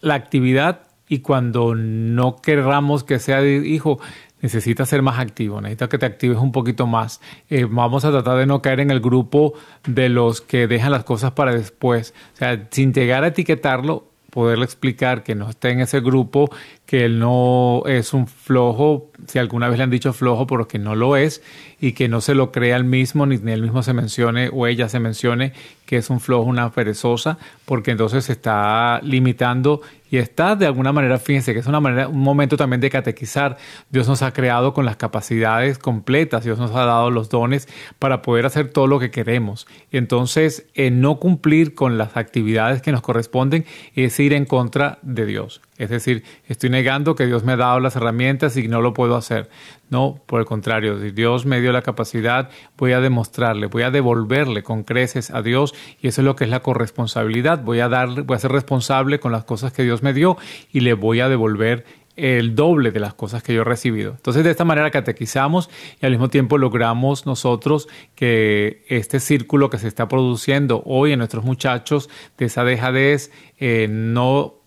[0.00, 3.98] la actividad y cuando no querramos que sea hijo,
[4.40, 7.20] necesita ser más activo, necesita que te actives un poquito más.
[7.50, 11.02] Eh, vamos a tratar de no caer en el grupo de los que dejan las
[11.02, 12.14] cosas para después.
[12.34, 16.50] O sea, sin llegar a etiquetarlo, poderle explicar que no esté en ese grupo,
[16.88, 20.78] que él no es un flojo, si alguna vez le han dicho flojo, pero que
[20.78, 21.42] no lo es,
[21.78, 24.88] y que no se lo crea él mismo, ni, él mismo se mencione o ella
[24.88, 25.52] se mencione
[25.84, 30.90] que es un flojo, una perezosa, porque entonces se está limitando y está de alguna
[30.94, 33.58] manera, fíjense que es una manera, un momento también de catequizar.
[33.90, 38.22] Dios nos ha creado con las capacidades completas, Dios nos ha dado los dones para
[38.22, 39.66] poder hacer todo lo que queremos.
[39.92, 45.26] Entonces, en no cumplir con las actividades que nos corresponden es ir en contra de
[45.26, 45.60] Dios.
[45.78, 49.16] Es decir, estoy negando que Dios me ha dado las herramientas y no lo puedo
[49.16, 49.48] hacer.
[49.90, 53.90] No, por el contrario, si Dios me dio la capacidad, voy a demostrarle, voy a
[53.90, 57.62] devolverle con creces a Dios y eso es lo que es la corresponsabilidad.
[57.62, 60.36] Voy a darle, voy a ser responsable con las cosas que Dios me dio
[60.72, 61.84] y le voy a devolver
[62.18, 64.10] el doble de las cosas que yo he recibido.
[64.10, 65.70] Entonces, de esta manera catequizamos
[66.02, 71.18] y al mismo tiempo logramos nosotros que este círculo que se está produciendo hoy en
[71.20, 74.57] nuestros muchachos de esa dejadez eh, no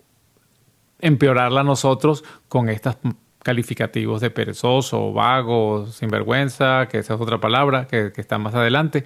[1.02, 2.98] empeorarla nosotros con estos
[3.44, 9.04] calificativos de perezoso, vago, sinvergüenza, que esa es otra palabra que, está más adelante.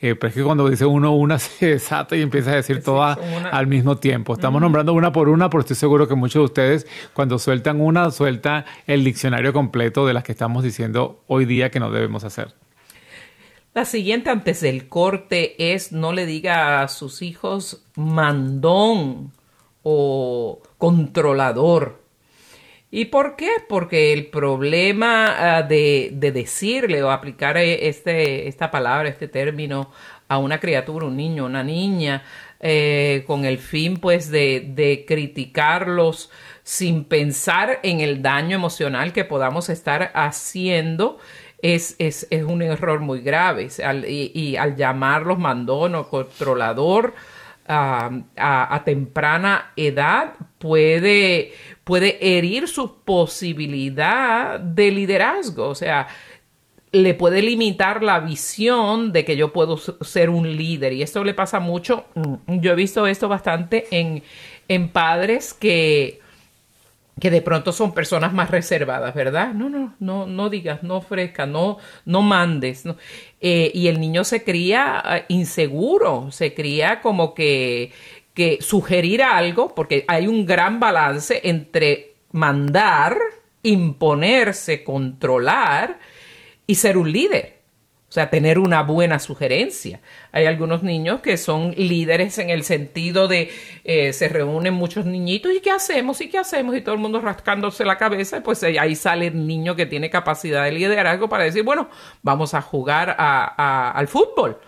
[0.00, 3.18] Eh, pero es que cuando dice uno una se desata y empieza a decir todas
[3.50, 4.34] al mismo tiempo.
[4.34, 8.10] Estamos nombrando una por una, pero estoy seguro que muchos de ustedes cuando sueltan una,
[8.10, 12.54] sueltan el diccionario completo de las que estamos diciendo hoy día que no debemos hacer.
[13.74, 19.32] La siguiente antes del corte es no le diga a sus hijos mandón
[19.82, 22.02] o controlador.
[22.90, 23.50] ¿Y por qué?
[23.68, 29.90] Porque el problema ah, de, decirle o aplicar eh, este, esta palabra, este término
[30.28, 32.22] a una criatura, un niño, una niña,
[32.60, 36.30] eh, con el fin pues de, de criticarlos
[36.64, 41.18] sin pensar en el daño emocional que podamos estar haciendo
[41.62, 43.68] es, es, es un error muy grave.
[44.06, 47.14] y, al llamarlos mandón o controlador
[47.68, 51.52] a, temprana edad puede,
[51.84, 55.68] puede herir su posibilidad de liderazgo.
[55.68, 56.08] O sea,
[56.92, 60.92] le puede limitar la visión de que yo puedo ser un líder.
[60.94, 62.06] Y esto le pasa mucho.
[62.14, 64.22] Mm, yo he visto esto bastante en,
[64.68, 66.20] en padres que
[67.20, 69.52] que de pronto son personas más reservadas, ¿verdad?
[69.52, 72.84] No, no, no, no digas, no ofrezcas, no, no mandes.
[73.40, 77.92] Eh, y el niño se cría ah, inseguro, se cría como que,
[78.34, 83.18] que sugerir algo, porque hay un gran balance entre mandar,
[83.62, 85.98] imponerse, controlar
[86.66, 87.57] y ser un líder.
[88.08, 90.00] O sea, tener una buena sugerencia.
[90.32, 93.50] Hay algunos niños que son líderes en el sentido de
[93.84, 97.20] eh, se reúnen muchos niñitos y qué hacemos y qué hacemos y todo el mundo
[97.20, 98.42] rascándose la cabeza.
[98.42, 101.90] Pues eh, ahí sale el niño que tiene capacidad de liderazgo para decir, bueno,
[102.22, 104.58] vamos a jugar al fútbol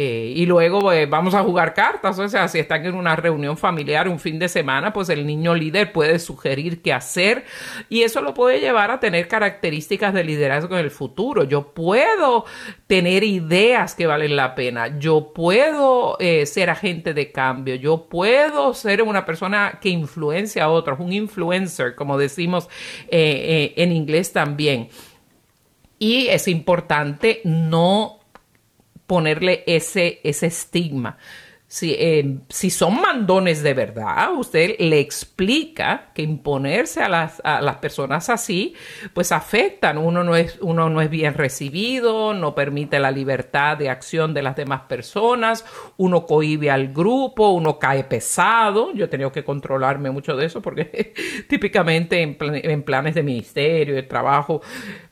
[0.00, 3.56] eh, y luego eh, vamos a jugar cartas, o sea, si están en una reunión
[3.56, 7.44] familiar un fin de semana, pues el niño líder puede sugerir qué hacer
[7.88, 11.42] y eso lo puede llevar a tener características de liderazgo en el futuro.
[11.42, 12.44] Yo puedo
[12.86, 18.74] tener ideas que valen la pena, yo puedo eh, ser agente de cambio, yo puedo
[18.74, 22.68] ser una persona que influencia a otros, un influencer, como decimos
[23.10, 24.90] en inglés también.
[25.98, 28.17] Y es importante no
[29.08, 31.16] ponerle ese, ese estigma.
[31.70, 37.60] Si, eh, si, son mandones de verdad, usted le explica que imponerse a las, a
[37.60, 38.74] las, personas así,
[39.12, 39.98] pues afectan.
[39.98, 44.40] Uno no, es, uno no es bien recibido, no permite la libertad de acción de
[44.40, 45.66] las demás personas,
[45.98, 48.94] uno cohibe al grupo, uno cae pesado.
[48.94, 51.12] Yo he tenido que controlarme mucho de eso porque
[51.50, 54.62] típicamente en, en planes de ministerio, de trabajo,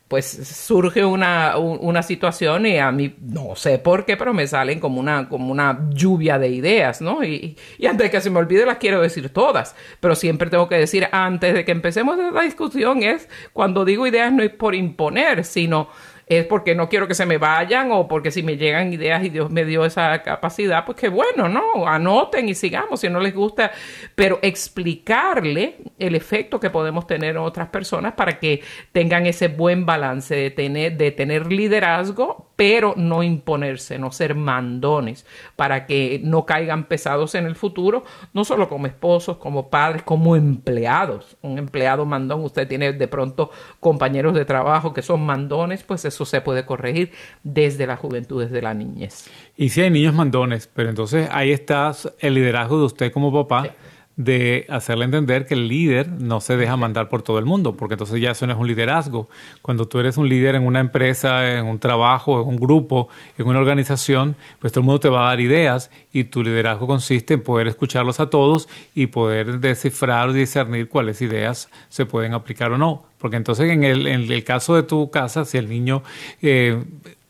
[0.08, 4.78] pues surge una, una, situación y a mí no sé por qué, pero me salen
[4.78, 7.24] como una, como una lluvia de ideas, ¿no?
[7.24, 10.68] Y, y antes de que se me olvide las quiero decir todas, pero siempre tengo
[10.68, 14.76] que decir antes de que empecemos esta discusión es cuando digo ideas no es por
[14.76, 15.88] imponer, sino
[16.26, 19.30] es porque no quiero que se me vayan o porque si me llegan ideas y
[19.30, 21.86] Dios me dio esa capacidad, pues que bueno, ¿no?
[21.86, 23.70] Anoten y sigamos si no les gusta,
[24.16, 29.86] pero explicarle el efecto que podemos tener en otras personas para que tengan ese buen
[29.86, 36.46] balance de tener, de tener liderazgo, pero no imponerse, no ser mandones, para que no
[36.46, 41.36] caigan pesados en el futuro, no solo como esposos, como padres, como empleados.
[41.42, 46.24] Un empleado mandón, usted tiene de pronto compañeros de trabajo que son mandones, pues eso
[46.24, 47.12] se puede corregir
[47.44, 49.30] desde la juventud, desde la niñez.
[49.56, 53.74] Y si hay niños mandones, pero entonces ahí está el liderazgo de usted como papá.
[54.16, 57.94] De hacerle entender que el líder no se deja mandar por todo el mundo, porque
[57.94, 59.28] entonces ya eso no es un liderazgo.
[59.60, 63.46] Cuando tú eres un líder en una empresa, en un trabajo, en un grupo, en
[63.46, 67.34] una organización, pues todo el mundo te va a dar ideas y tu liderazgo consiste
[67.34, 72.78] en poder escucharlos a todos y poder descifrar discernir cuáles ideas se pueden aplicar o
[72.78, 73.04] no.
[73.18, 76.02] Porque entonces en el, en el caso de tu casa, si el niño
[76.40, 76.82] eh,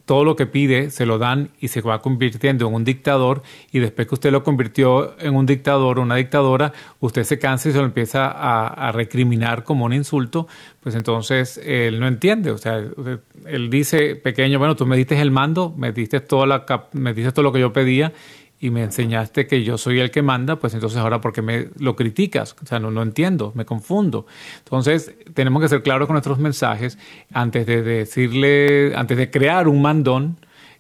[0.07, 3.43] todo lo que pide se lo dan y se va convirtiendo en un dictador
[3.73, 7.69] y después que usted lo convirtió en un dictador o una dictadora, usted se cansa
[7.69, 10.47] y se lo empieza a, recriminar como un insulto,
[10.81, 12.83] pues entonces él no entiende, o sea,
[13.47, 17.33] él dice, pequeño, bueno, tú me diste el mando, me diste, toda la, me diste
[17.33, 18.13] todo lo que yo pedía
[18.59, 21.69] y me enseñaste que yo soy el que manda, pues entonces ahora ¿por qué me
[21.79, 22.57] lo criticas?
[22.63, 24.27] O sea, no, no entiendo, me confundo.
[24.59, 26.99] Entonces, tenemos que ser claros con nuestros mensajes
[27.33, 30.39] antes de decirle, antes de crear un mandón,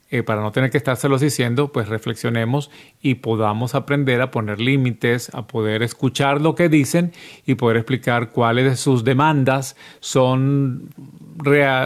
[0.08, 2.70] eh, para no tener que estárselos diciendo, pues reflexionemos
[3.02, 7.12] y podamos aprender a poner límites, a poder escuchar lo que dicen
[7.44, 10.90] y poder explicar cuáles de sus demandas son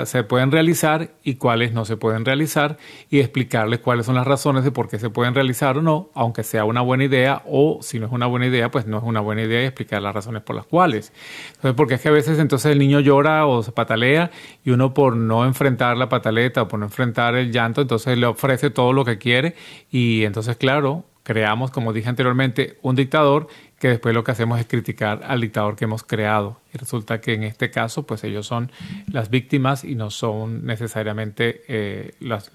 [0.05, 2.79] se pueden realizar y cuáles no se pueden realizar
[3.11, 6.43] y explicarles cuáles son las razones de por qué se pueden realizar o no, aunque
[6.43, 9.21] sea una buena idea o si no es una buena idea, pues no es una
[9.21, 11.13] buena idea y explicar las razones por las cuales.
[11.49, 14.31] Entonces, porque es que a veces entonces el niño llora o se patalea
[14.65, 18.27] y uno por no enfrentar la pataleta o por no enfrentar el llanto, entonces le
[18.27, 19.55] ofrece todo lo que quiere
[19.91, 23.49] y entonces, claro, creamos, como dije anteriormente, un dictador
[23.81, 26.61] que después lo que hacemos es criticar al dictador que hemos creado.
[26.73, 28.71] Y resulta que en este caso, pues ellos son
[29.11, 32.51] las víctimas y no son necesariamente eh, las,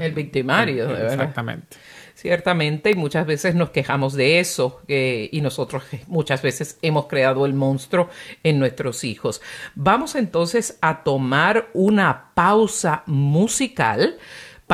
[0.00, 0.88] el victimario.
[0.88, 1.76] de exactamente.
[2.14, 7.52] Ciertamente, y muchas veces nos quejamos de eso, y nosotros muchas veces hemos creado el
[7.52, 8.08] monstruo
[8.42, 9.42] en nuestros hijos.
[9.74, 14.16] Vamos entonces a tomar una pausa musical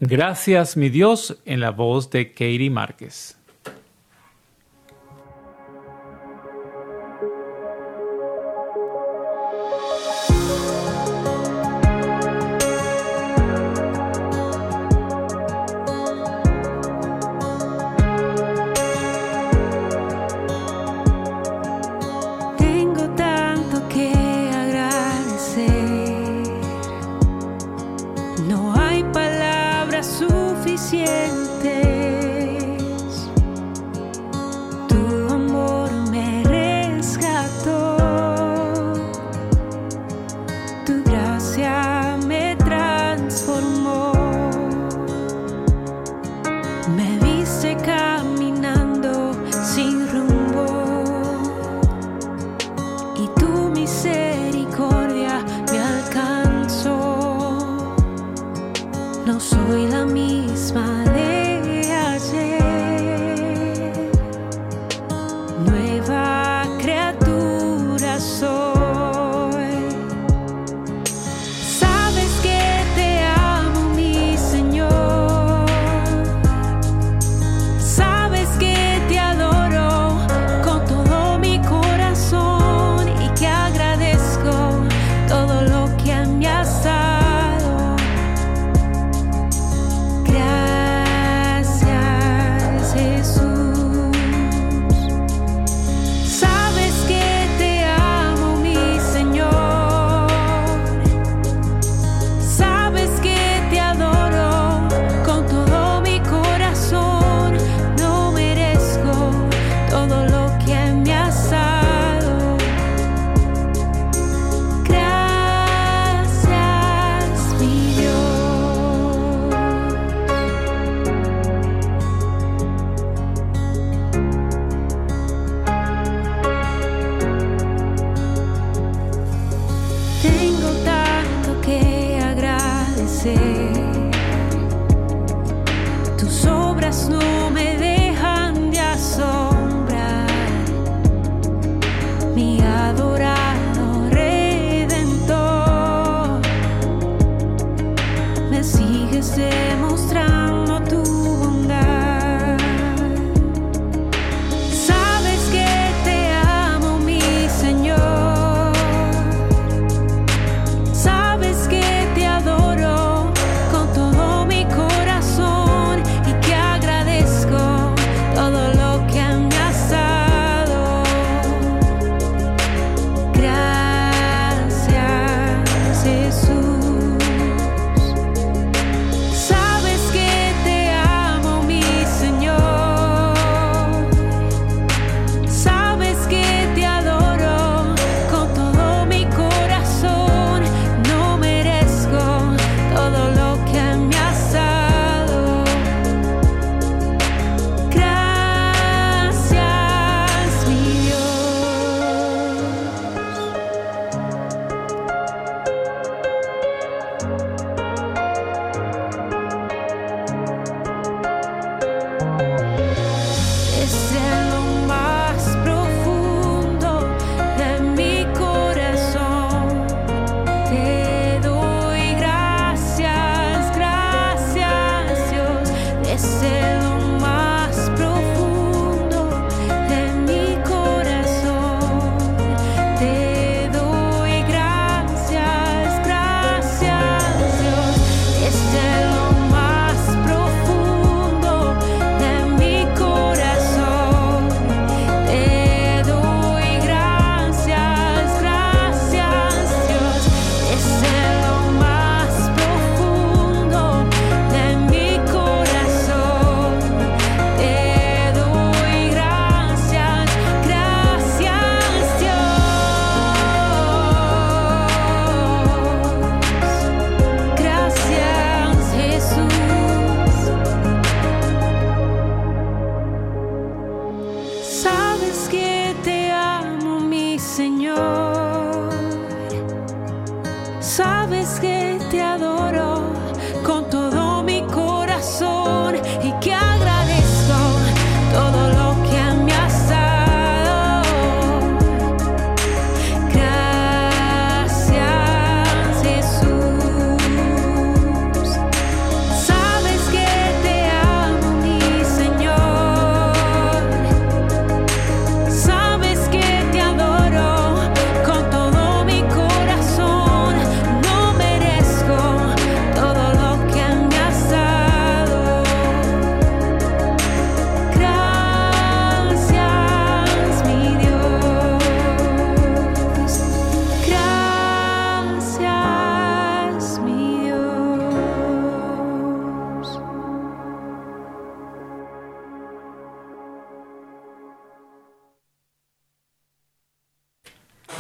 [0.00, 3.35] Gracias, mi Dios, en la voz de Katie Márquez.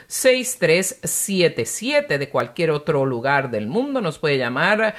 [0.08, 4.00] 1-866-398-6377 de cualquier otro lugar del mundo.
[4.00, 4.94] Nos puede llamar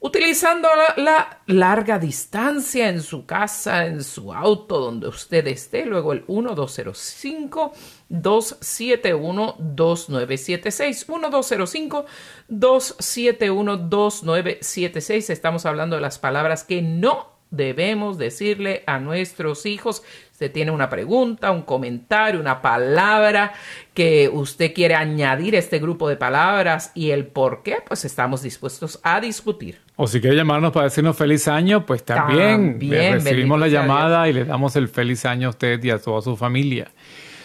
[0.00, 6.24] utilizando la, larga distancia en su casa, en su auto, donde usted esté, luego el
[6.26, 7.72] 1205
[8.08, 12.06] 271 2976 1205
[12.48, 20.02] 271 2976 estamos hablando de las palabras que no debemos decirle a nuestros hijos
[20.40, 23.52] usted tiene una pregunta, un comentario, una palabra
[23.92, 28.40] que usted quiere añadir a este grupo de palabras y el por qué, pues estamos
[28.40, 29.82] dispuestos a discutir.
[29.96, 34.46] O si quiere llamarnos para decirnos feliz año, pues también, recibimos la llamada y le
[34.46, 36.90] damos el feliz año a usted y a toda su familia.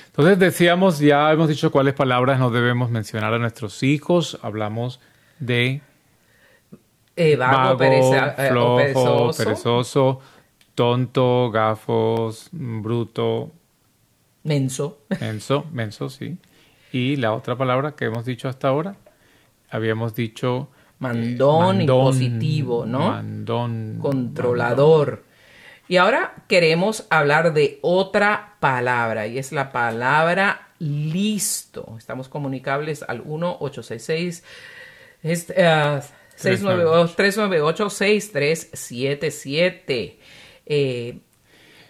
[0.05, 4.39] Entonces decíamos, ya hemos dicho cuáles palabras no debemos mencionar a nuestros hijos.
[4.41, 5.01] Hablamos
[5.39, 5.81] de
[7.17, 10.21] eh, vago, eh, flojo, perezoso
[10.75, 13.51] tonto, gafos, bruto.
[14.43, 14.99] Menso.
[15.19, 16.37] Menso, menso, sí.
[16.91, 18.97] Y la otra palabra que hemos dicho hasta ahora,
[19.69, 20.69] habíamos dicho...
[20.99, 23.09] Mandón, y positivo, ¿no?
[23.09, 23.97] Mandón.
[23.99, 25.23] Controlador.
[25.87, 31.95] Y ahora queremos hablar de otra palabra y es la palabra listo.
[31.97, 34.41] Estamos comunicables al 1-866.
[35.21, 40.19] 398 6377
[40.65, 41.19] eh,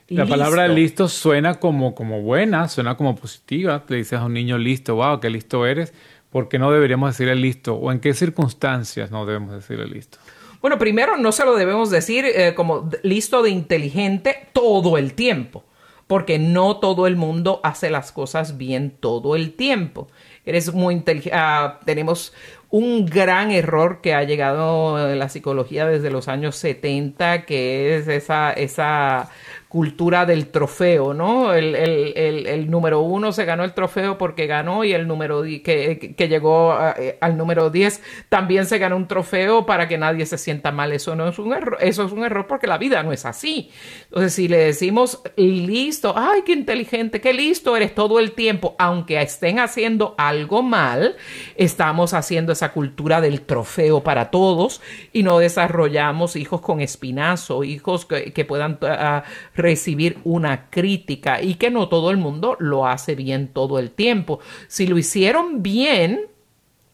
[0.08, 3.84] la palabra listo suena como, como buena, suena como positiva.
[3.88, 5.94] Le dices a un niño listo, wow, qué listo eres.
[6.30, 7.76] ¿Por qué no deberíamos decirle listo?
[7.76, 10.20] ¿O en qué circunstancias no debemos decirle listo?
[10.62, 15.64] Bueno, primero no se lo debemos decir eh, como listo de inteligente todo el tiempo,
[16.08, 20.08] porque no todo el mundo hace las cosas bien todo el tiempo.
[20.46, 21.38] Eres muy inteligente.
[21.38, 22.34] Ah, tenemos
[22.70, 28.08] un gran error que ha llegado en la psicología desde los años 70, que es
[28.08, 29.30] esa, esa
[29.76, 31.54] cultura del trofeo, ¿no?
[31.54, 36.16] El, el, el, número uno se ganó el trofeo porque ganó y el número que,
[36.18, 40.38] que llegó eh, al número 10 también se ganó un trofeo para que nadie se
[40.38, 40.94] sienta mal.
[40.94, 43.70] Eso no es un error, eso es un error porque la vida no es así.
[44.06, 49.22] Entonces, si le decimos listo, ay, qué inteligente, qué listo eres todo el tiempo, aunque
[49.22, 51.18] estén haciendo algo mal,
[51.58, 54.80] estamos haciendo esa cultura del trofeo para todos
[55.12, 59.22] y no desarrollamos hijos con espinazo, hijos que, puedan uh,
[59.66, 64.40] recibir una crítica y que no todo el mundo lo hace bien todo el tiempo.
[64.68, 66.28] Si lo hicieron bien,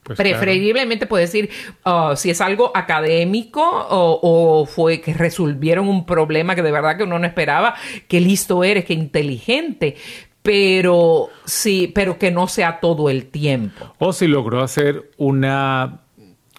[0.02, 1.48] pues Preferiblemente puede decir
[1.84, 7.04] uh, si es algo académico o, fue que resolvieron un problema que de verdad que
[7.04, 7.76] uno no esperaba,
[8.08, 9.94] que listo eres, que inteligente,
[10.42, 13.94] pero sí, pero que no sea todo el tiempo.
[13.98, 16.00] O si logró hacer una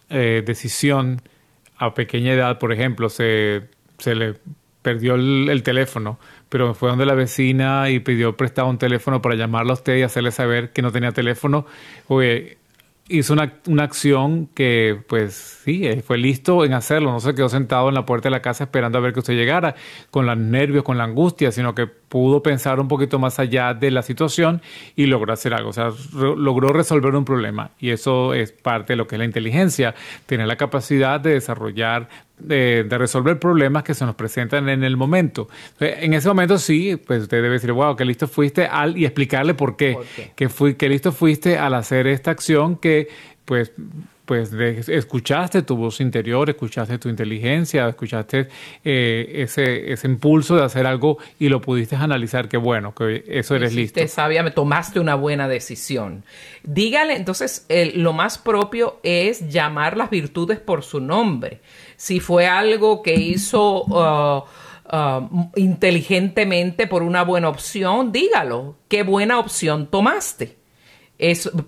[0.09, 1.22] eh, decisión
[1.78, 3.64] a pequeña edad, por ejemplo, se,
[3.97, 4.36] se le
[4.84, 6.19] perdió el, teléfono,
[6.49, 10.03] pero fue donde la vecina y pidió prestado un teléfono para llamarla a usted y
[10.03, 11.65] hacerle saber que no tenía teléfono.
[12.07, 12.57] Oye,
[13.07, 17.11] hizo una, una, acción que, pues sí, eh, fue listo en hacerlo.
[17.11, 19.34] No se quedó sentado en la puerta de la casa esperando a ver que usted
[19.34, 19.75] llegara,
[20.11, 23.89] con los nervios, con la angustia, sino que pudo pensar un poquito más allá de
[23.89, 24.61] la situación
[24.95, 25.72] y logró hacer algo.
[25.72, 27.72] O sea, logró resolver un problema.
[27.80, 29.95] Y eso es parte de lo que es la inteligencia,
[30.28, 32.07] tener la capacidad de desarrollar
[32.38, 35.49] de, resolver problemas que se nos presentan en el momento.
[35.80, 39.55] En ese momento sí, pues usted debe decir, wow, qué listo fuiste al y explicarle
[39.55, 40.34] por qué, ¿Por qué?
[40.36, 43.07] Que, fui, que listo fuiste al hacer esta acción que
[43.45, 43.72] pues
[44.26, 48.47] pues escuchaste tu voz interior, escuchaste tu inteligencia, escuchaste
[48.84, 53.55] eh, ese, ese impulso de hacer algo y lo pudiste analizar, que bueno, que eso
[53.55, 53.99] eres listo.
[54.07, 56.24] sabia, me tomaste una buena decisión.
[56.63, 61.61] Dígale, entonces, lo más propio es llamar las virtudes por su nombre.
[61.97, 63.84] Si fue algo que hizo...
[63.84, 64.43] Uh,
[64.95, 68.78] uh, inteligentemente por una buena opción, dígalo.
[68.88, 70.62] ¿Qué buena opción tomaste?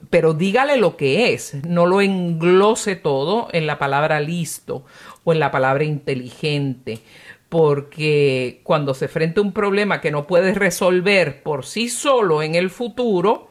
[0.10, 4.86] Pero dígale lo que es, no lo englose todo en la palabra listo
[5.24, 7.00] o en la palabra inteligente,
[7.48, 12.70] porque cuando se enfrenta un problema que no puede resolver por sí solo en el
[12.70, 13.50] futuro,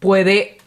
[0.00, 0.57] puede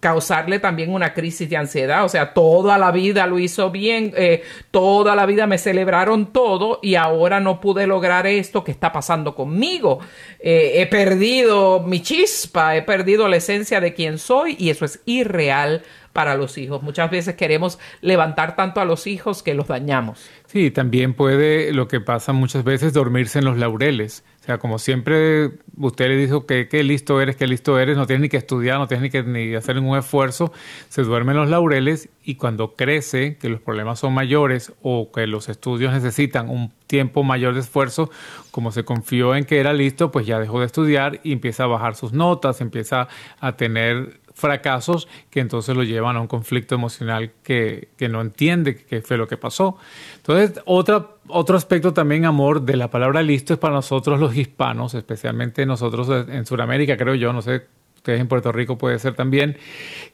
[0.00, 2.04] causarle también una crisis de ansiedad.
[2.04, 6.78] O sea, toda la vida lo hizo bien, eh, toda la vida me celebraron todo
[6.82, 9.98] y ahora no pude lograr esto que está pasando conmigo.
[10.40, 15.00] Eh, he perdido mi chispa, he perdido la esencia de quien soy y eso es
[15.06, 15.82] irreal
[16.18, 16.82] para los hijos.
[16.82, 20.28] Muchas veces queremos levantar tanto a los hijos que los dañamos.
[20.46, 24.24] Sí, también puede lo que pasa muchas veces dormirse en los laureles.
[24.40, 28.08] O sea, como siempre usted le dijo que qué listo eres, qué listo eres, no
[28.08, 30.52] tienes ni que estudiar, no tienes ni que ni hacer ningún esfuerzo,
[30.88, 35.28] se duerme en los laureles y cuando crece, que los problemas son mayores o que
[35.28, 38.10] los estudios necesitan un tiempo mayor de esfuerzo,
[38.50, 41.66] como se confió en que era listo, pues ya dejó de estudiar y empieza a
[41.68, 43.06] bajar sus notas, empieza
[43.38, 49.02] a tener fracasos que entonces lo llevan a un conflicto emocional que, no entiende qué
[49.02, 49.76] fue lo que pasó.
[50.16, 54.94] Entonces, otra, otro aspecto también, amor, de la palabra listo es para nosotros los hispanos,
[54.94, 57.66] especialmente nosotros en Sudamérica, creo yo, no sé,
[57.96, 59.58] ustedes en Puerto Rico puede ser también,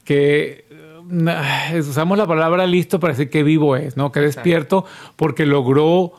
[0.04, 4.10] que eh, usamos la palabra listo para decir que vivo es, ¿no?
[4.10, 6.14] Que despierto porque logró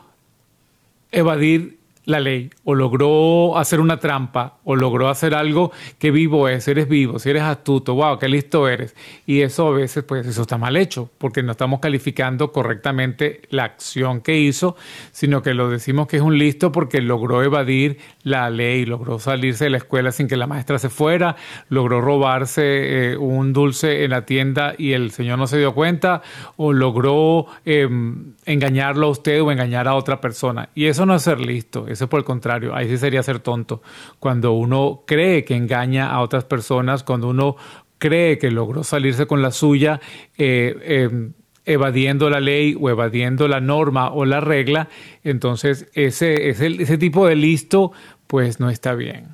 [1.10, 6.66] evadir la ley o logró hacer una trampa o logró hacer algo que vivo es,
[6.68, 8.94] eres vivo, si eres astuto, wow, qué listo eres.
[9.26, 13.64] Y eso a veces, pues eso está mal hecho, porque no estamos calificando correctamente la
[13.64, 14.76] acción que hizo,
[15.10, 19.64] sino que lo decimos que es un listo porque logró evadir la ley, logró salirse
[19.64, 21.36] de la escuela sin que la maestra se fuera,
[21.68, 26.22] logró robarse eh, un dulce en la tienda y el señor no se dio cuenta,
[26.56, 30.68] o logró em, engañarlo a usted o engañar a otra persona.
[30.74, 33.82] Y eso no es ser listo eso por el contrario, ahí sí sería ser tonto.
[34.18, 37.56] Cuando uno cree que engaña a otras personas, cuando uno
[37.98, 40.00] cree que logró salirse con la suya,
[40.38, 40.76] eh,
[41.10, 41.32] em,
[41.64, 44.88] evadiendo la ley o evadiendo la norma o la regla,
[45.24, 47.92] entonces ese, ese, ese tipo de listo
[48.26, 49.28] pues no está bien.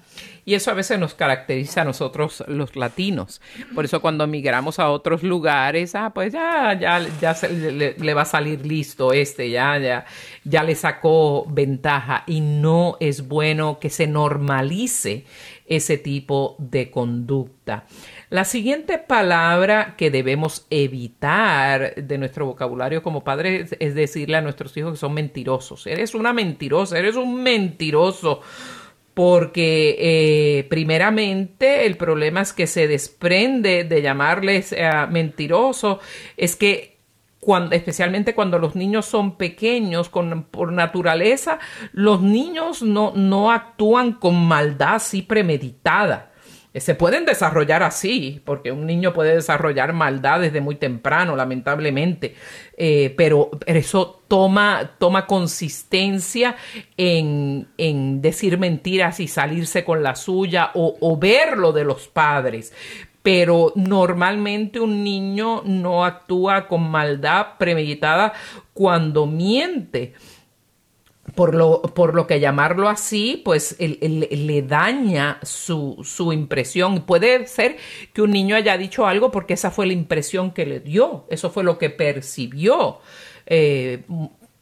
[0.44, 3.40] Y eso a veces nos caracteriza a nosotros los latinos.
[3.74, 8.26] Por eso cuando migramos a otros lugares, ah, pues ya, ya, ya le, va a
[8.26, 10.04] salir listo este, ya, ya,
[10.44, 12.24] ya le sacó ventaja.
[12.26, 15.26] Y no es bueno que se normalice
[15.66, 17.84] ese tipo de conducta.
[18.28, 24.76] La siguiente palabra que debemos evitar de nuestro vocabulario como padres es decirle a nuestros
[24.76, 25.86] hijos que son mentirosos.
[25.86, 28.40] Eres una mentirosa, eres un mentiroso
[29.14, 35.98] porque eh, primeramente el problema es que se desprende de llamarles eh, mentirosos,
[36.36, 36.98] es que
[37.40, 41.58] cuando, especialmente cuando los niños son pequeños, con, por naturaleza,
[41.92, 46.31] los niños no, no actúan con maldad así premeditada
[46.80, 52.34] se pueden desarrollar así, porque un niño puede desarrollar maldad desde muy temprano, lamentablemente,
[52.78, 56.56] eh, pero eso toma, toma consistencia
[56.96, 62.72] en, en, decir mentiras y salirse con la suya o, o verlo de los padres.
[63.22, 68.32] Pero normalmente un niño no actúa con maldad premeditada
[68.72, 70.14] cuando miente
[71.34, 77.02] por lo, por lo que llamarlo así, pues le daña su, su, impresión.
[77.02, 77.76] Puede ser
[78.12, 81.50] que un niño haya dicho algo porque esa fue la impresión que le dio, eso
[81.50, 82.98] fue lo que percibió.
[83.46, 84.02] Eh,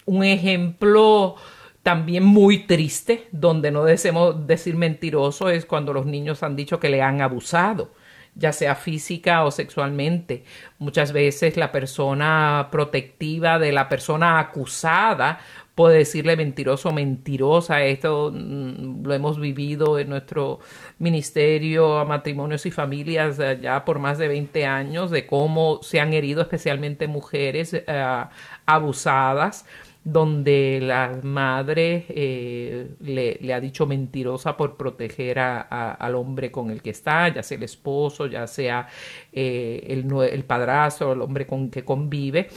[0.06, 1.36] un ejemplo
[1.82, 6.90] también muy triste, donde no deseamos decir mentiroso, es cuando los niños han dicho que
[6.90, 7.90] le han abusado
[8.34, 10.44] ya sea física o sexualmente.
[10.78, 15.40] Muchas veces la persona protectiva de la persona acusada
[15.80, 17.82] puede decirle mentiroso mentirosa.
[17.82, 20.58] Esto mm, lo hemos vivido en nuestro
[20.98, 25.98] ministerio a matrimonios y familias eh, ya por más de 20 años, de cómo se
[25.98, 28.24] han herido especialmente mujeres eh,
[28.66, 29.64] abusadas
[30.04, 36.90] donde la madre eh, le, ha dicho mentirosa por proteger al hombre con el que
[36.90, 38.86] está, ya sea el esposo, ya sea
[39.32, 42.48] el, el padrastro, el hombre con que convive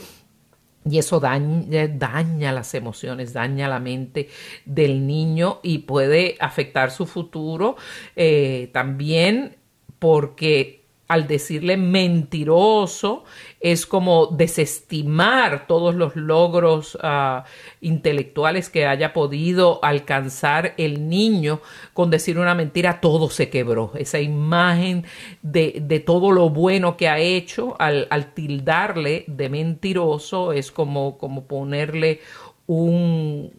[0.88, 4.28] y eso daña, daña, las emociones, daña la mente
[4.64, 7.76] del niño y puede afectar su futuro
[8.16, 9.56] eh, también
[9.98, 13.24] porque al decirle mentiroso
[13.60, 17.42] es como desestimar todos los logros uh,
[17.82, 21.60] intelectuales que haya podido alcanzar el niño
[21.92, 23.92] con decir una mentira, todo se quebró.
[23.96, 25.04] Esa imagen
[25.42, 31.18] de, de todo lo bueno que ha hecho al, al, tildarle de mentiroso es como,
[31.18, 32.20] como ponerle
[32.66, 33.52] un,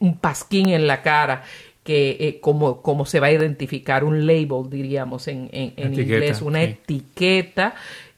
[0.00, 1.44] un pasquín en la cara
[1.86, 6.42] que eh, como, como, se va a identificar un label, diríamos en, en, en inglés,
[6.42, 6.64] una sí.
[6.64, 7.76] etiqueta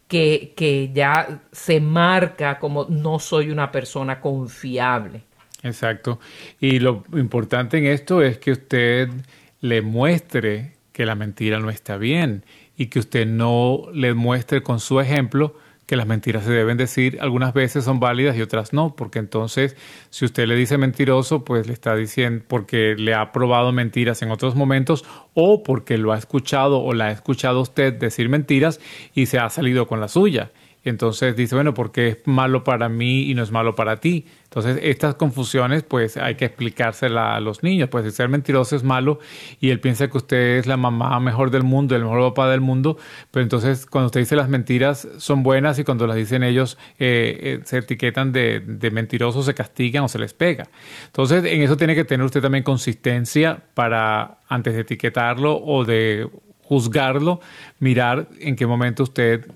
[0.08, 5.20] que, que, ya se marca como no soy una persona confiable.
[5.62, 6.18] Exacto.
[6.58, 9.10] Y lo importante en esto es que usted
[9.60, 12.44] le muestre que la mentira no está bien
[12.78, 15.54] y que usted no le muestre con su ejemplo
[15.88, 19.74] que las mentiras se deben decir, algunas veces son válidas y otras no, porque entonces
[20.10, 24.30] si usted le dice mentiroso, pues le está diciendo porque le ha probado mentiras en
[24.30, 28.80] otros momentos o porque lo ha escuchado o la ha escuchado usted decir mentiras
[29.14, 30.50] y se ha salido con la suya.
[30.88, 34.26] Entonces dice, bueno, porque es malo para mí y no es malo para ti.
[34.44, 37.90] Entonces, estas confusiones, pues hay que explicársela a los niños.
[37.90, 39.18] Pues ser mentiroso es malo
[39.60, 42.62] y él piensa que usted es la mamá mejor del mundo, el mejor papá del
[42.62, 42.96] mundo.
[43.30, 47.38] Pero entonces, cuando usted dice las mentiras son buenas y cuando las dicen ellos eh,
[47.42, 50.68] eh, se etiquetan de, de mentirosos, se castigan o se les pega.
[51.06, 56.28] Entonces, en eso tiene que tener usted también consistencia para, antes de etiquetarlo o de
[56.62, 57.40] juzgarlo,
[57.80, 59.46] mirar en qué momento usted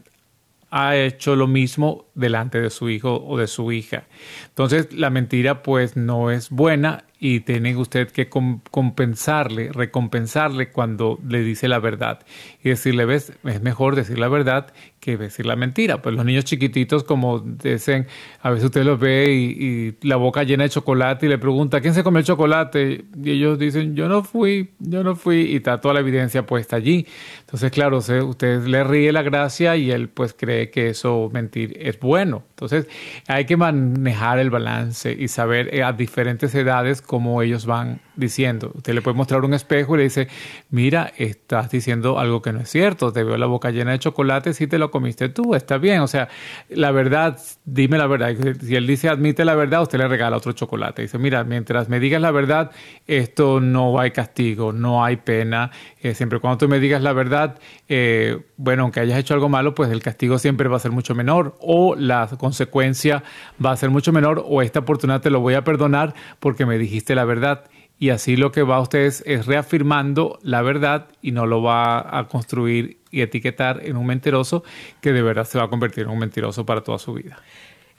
[0.73, 4.07] ha hecho lo mismo delante de su hijo o de su hija.
[4.49, 11.45] Entonces la mentira pues no es buena y tiene usted que compensarle, recompensarle cuando le
[11.45, 12.19] dice la verdad
[12.65, 16.03] y decirle, ves, es mejor decir la verdad que decir la mentira.
[16.03, 18.07] Pues los niños chiquititos, como dicen,
[18.41, 21.95] a veces usted los ve y, la boca llena de chocolate y le pregunta, ¿quién
[21.95, 23.05] se comió el chocolate?
[23.23, 26.77] Y ellos dicen, yo no fui, yo no fui, y está toda la evidencia puesta
[26.77, 27.07] allí.
[27.41, 31.99] Entonces, claro, usted, le ríe la gracia y él pues cree que eso mentir es
[31.99, 32.45] bueno.
[32.51, 32.89] Entonces,
[33.29, 38.73] hay que manejar el balance y saber a diferentes edades cómo ellos van diciendo.
[38.75, 40.29] Usted le puede mostrar un espejo y le dice,
[40.71, 44.53] mira, estás diciendo algo que no es cierto, te veo la boca llena de chocolate,
[44.55, 46.01] si te lo comiste tú, está bien.
[46.01, 46.29] O sea,
[46.69, 48.35] la verdad, dime la verdad.
[48.61, 51.03] Si él dice, admite la verdad, usted le regala otro chocolate.
[51.03, 52.71] Dice, mira, mientras me digas la verdad,
[53.07, 55.71] esto no hay castigo, no hay pena.
[56.01, 57.59] Eh, siempre cuando tú me digas la verdad,
[57.89, 61.15] eh, bueno, aunque hayas hecho algo malo, pues el castigo siempre va a ser mucho
[61.15, 63.23] menor o la consecuencia
[63.65, 66.79] va a ser mucho menor o esta oportunidad te lo voy a perdonar porque me
[66.79, 67.65] dijiste la verdad
[68.03, 71.63] y así lo que va a usted es, es, reafirmando la verdad y no lo
[71.63, 74.65] va a construir y etiquetar en un mentiroso
[75.01, 77.39] que de verdad se va a convertir en un mentiroso para toda su vida.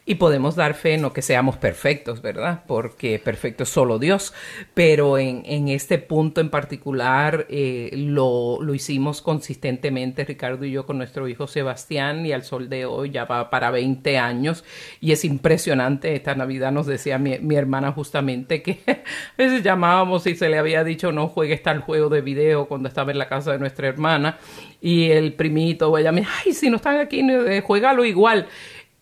[0.05, 2.63] Y podemos dar fe, no que seamos perfectos, ¿verdad?
[2.67, 4.33] Porque perfecto es solo Dios.
[4.73, 10.85] Pero en, en este punto en particular eh, lo, lo, hicimos consistentemente, Ricardo y yo,
[10.85, 14.65] con nuestro hijo Sebastián, y al sol de hoy ya va para 20 años.
[14.99, 16.13] Y es impresionante.
[16.13, 19.01] Esta Navidad nos decía mi, mi hermana justamente que a
[19.37, 23.11] veces llamábamos y se le había dicho no juegues tal juego de video cuando estaba
[23.11, 24.37] en la casa de nuestra hermana.
[24.81, 27.25] Y el primito ella me ay, si no están aquí,
[27.63, 28.47] juégalo igual.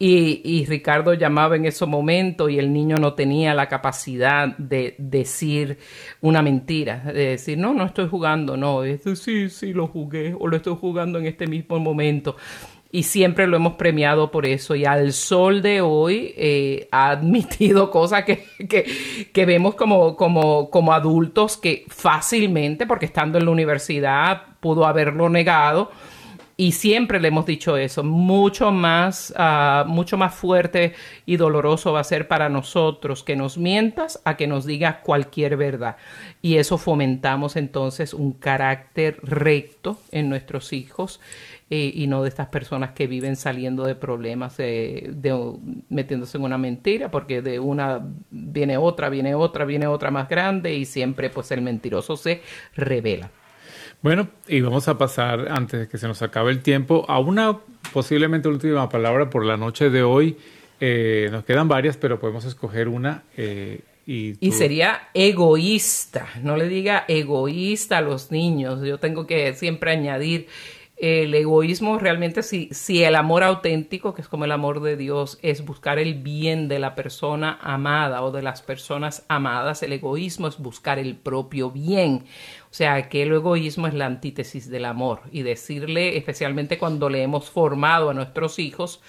[0.04, 4.96] Y, y, Ricardo llamaba en ese momento y el niño no tenía la capacidad de
[4.98, 5.78] decir
[6.22, 10.48] una mentira, de decir, no, no estoy jugando, no, es sí, sí, lo jugué o
[10.48, 12.36] lo estoy jugando en este mismo momento.
[12.92, 14.74] Y siempre lo hemos premiado por eso.
[14.74, 18.86] Y al sol de hoy eh, ha admitido cosas que, que,
[19.32, 25.30] que vemos como, como, como adultos que fácilmente, porque estando en la universidad pudo haberlo
[25.30, 25.92] negado,
[26.62, 30.94] y siempre le hemos dicho eso, mucho más, uh, mucho más fuerte
[31.26, 35.58] y doloroso va a ser para nosotros que nos mientas a que nos digas cualquier
[35.58, 35.98] verdad.
[36.40, 41.20] Y eso fomentamos entonces un carácter recto en nuestros hijos
[41.72, 45.12] eh, y no de estas personas que viven saliendo de problemas, de,
[45.90, 50.76] metiéndose en una mentira, porque de una viene otra, viene otra, viene otra más grande
[50.76, 52.44] y siempre pues el mentiroso se
[52.76, 53.32] revela.
[54.02, 57.60] Bueno, y vamos a pasar, antes de que se nos acabe el tiempo, a una
[57.94, 60.38] posiblemente última palabra por la noche de hoy.
[60.80, 63.24] Eh, nos quedan varias, pero podemos escoger una.
[63.38, 68.82] Eh, y, y, sería egoísta, no le diga egoísta a los niños.
[68.82, 70.48] Yo tengo que siempre añadir
[71.02, 75.40] el egoísmo realmente si, si el amor auténtico, que es como el amor de Dios,
[75.42, 80.48] es buscar el bien de la persona amada o de las personas amadas, el egoísmo
[80.48, 82.26] es buscar el propio bien.
[82.72, 85.24] O sea, que el egoísmo es la antítesis del amor.
[85.32, 89.02] Y decirle, especialmente cuando le hemos formado a nuestros hijos,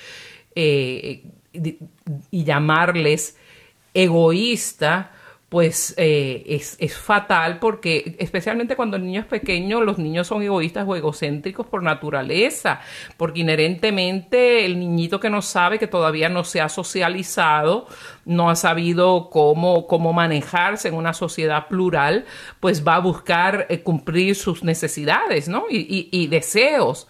[0.56, 1.22] eh,
[2.30, 3.38] y llamarles
[3.94, 5.12] egoísta,
[5.52, 6.44] pues eh,
[6.78, 11.66] es, fatal porque especialmente cuando el niño es pequeño, los niños son egoístas o egocéntricos
[11.66, 12.80] por naturaleza,
[13.18, 17.86] porque inherentemente el niñito que no sabe, que todavía no se ha socializado,
[18.24, 22.24] no ha sabido cómo, cómo manejarse en una sociedad plural,
[22.58, 25.64] pues va a buscar eh, cumplir sus necesidades ¿no?
[25.68, 27.08] y, y, y deseos.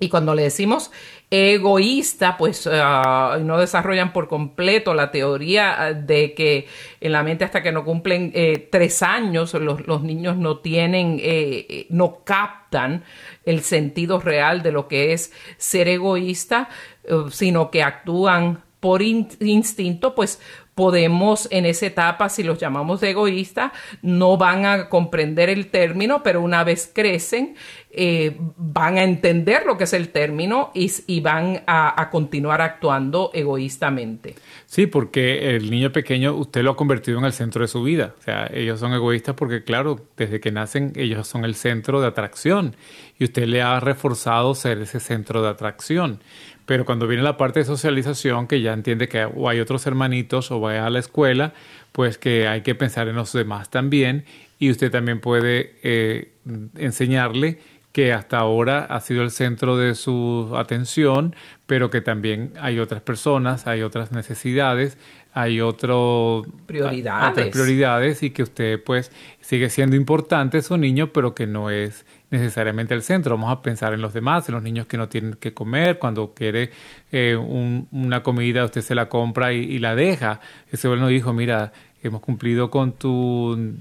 [0.00, 0.90] Y cuando le decimos
[1.32, 6.68] egoísta, pues uh, no desarrollan por completo la teoría ah, de que
[7.00, 11.66] en la mente hasta que no cumplen eh, tres años los, niños no tienen, eh,
[11.70, 13.04] eh, no captan
[13.46, 16.68] el sentido real de lo que es ser egoísta,
[17.10, 20.38] uh, sino que actúan por in instinto, pues
[20.74, 26.22] podemos en esa etapa, si los llamamos de egoísta, no van a comprender el término,
[26.22, 27.56] pero una vez crecen,
[27.94, 34.34] eh, van a entender lo que es el término y, van a, continuar actuando egoístamente.
[34.64, 38.14] Sí, porque el niño pequeño usted lo ha convertido en el centro de su vida.
[38.18, 42.06] O sea, ellos son egoístas porque, claro, desde que nacen ellos son el centro de
[42.06, 42.76] atracción
[43.18, 46.20] y usted le ha reforzado ser ese centro de atracción.
[46.64, 50.60] Pero cuando viene la parte de socialización, que ya entiende que hay otros hermanitos o
[50.60, 51.52] va a la escuela,
[51.92, 54.24] pues que hay que pensar en los demás también
[54.58, 56.34] y usted también puede eh,
[56.76, 57.58] enseñarle
[57.92, 61.36] que hasta ahora ha sido el centro de su atención,
[61.66, 64.96] pero que también hay otras personas, hay otras necesidades,
[65.34, 67.32] hay otro, prioridades.
[67.32, 72.06] otras prioridades y que usted pues sigue siendo importante su niño, pero que no es
[72.30, 73.36] necesariamente el centro.
[73.36, 76.34] Vamos a pensar en los demás, en los niños que no tienen que comer, cuando
[76.34, 76.70] quiere
[77.10, 80.40] eh, un, una comida usted se la compra y, y la deja.
[80.70, 81.72] Ese bueno dijo, mira,
[82.02, 83.76] hemos cumplido con tu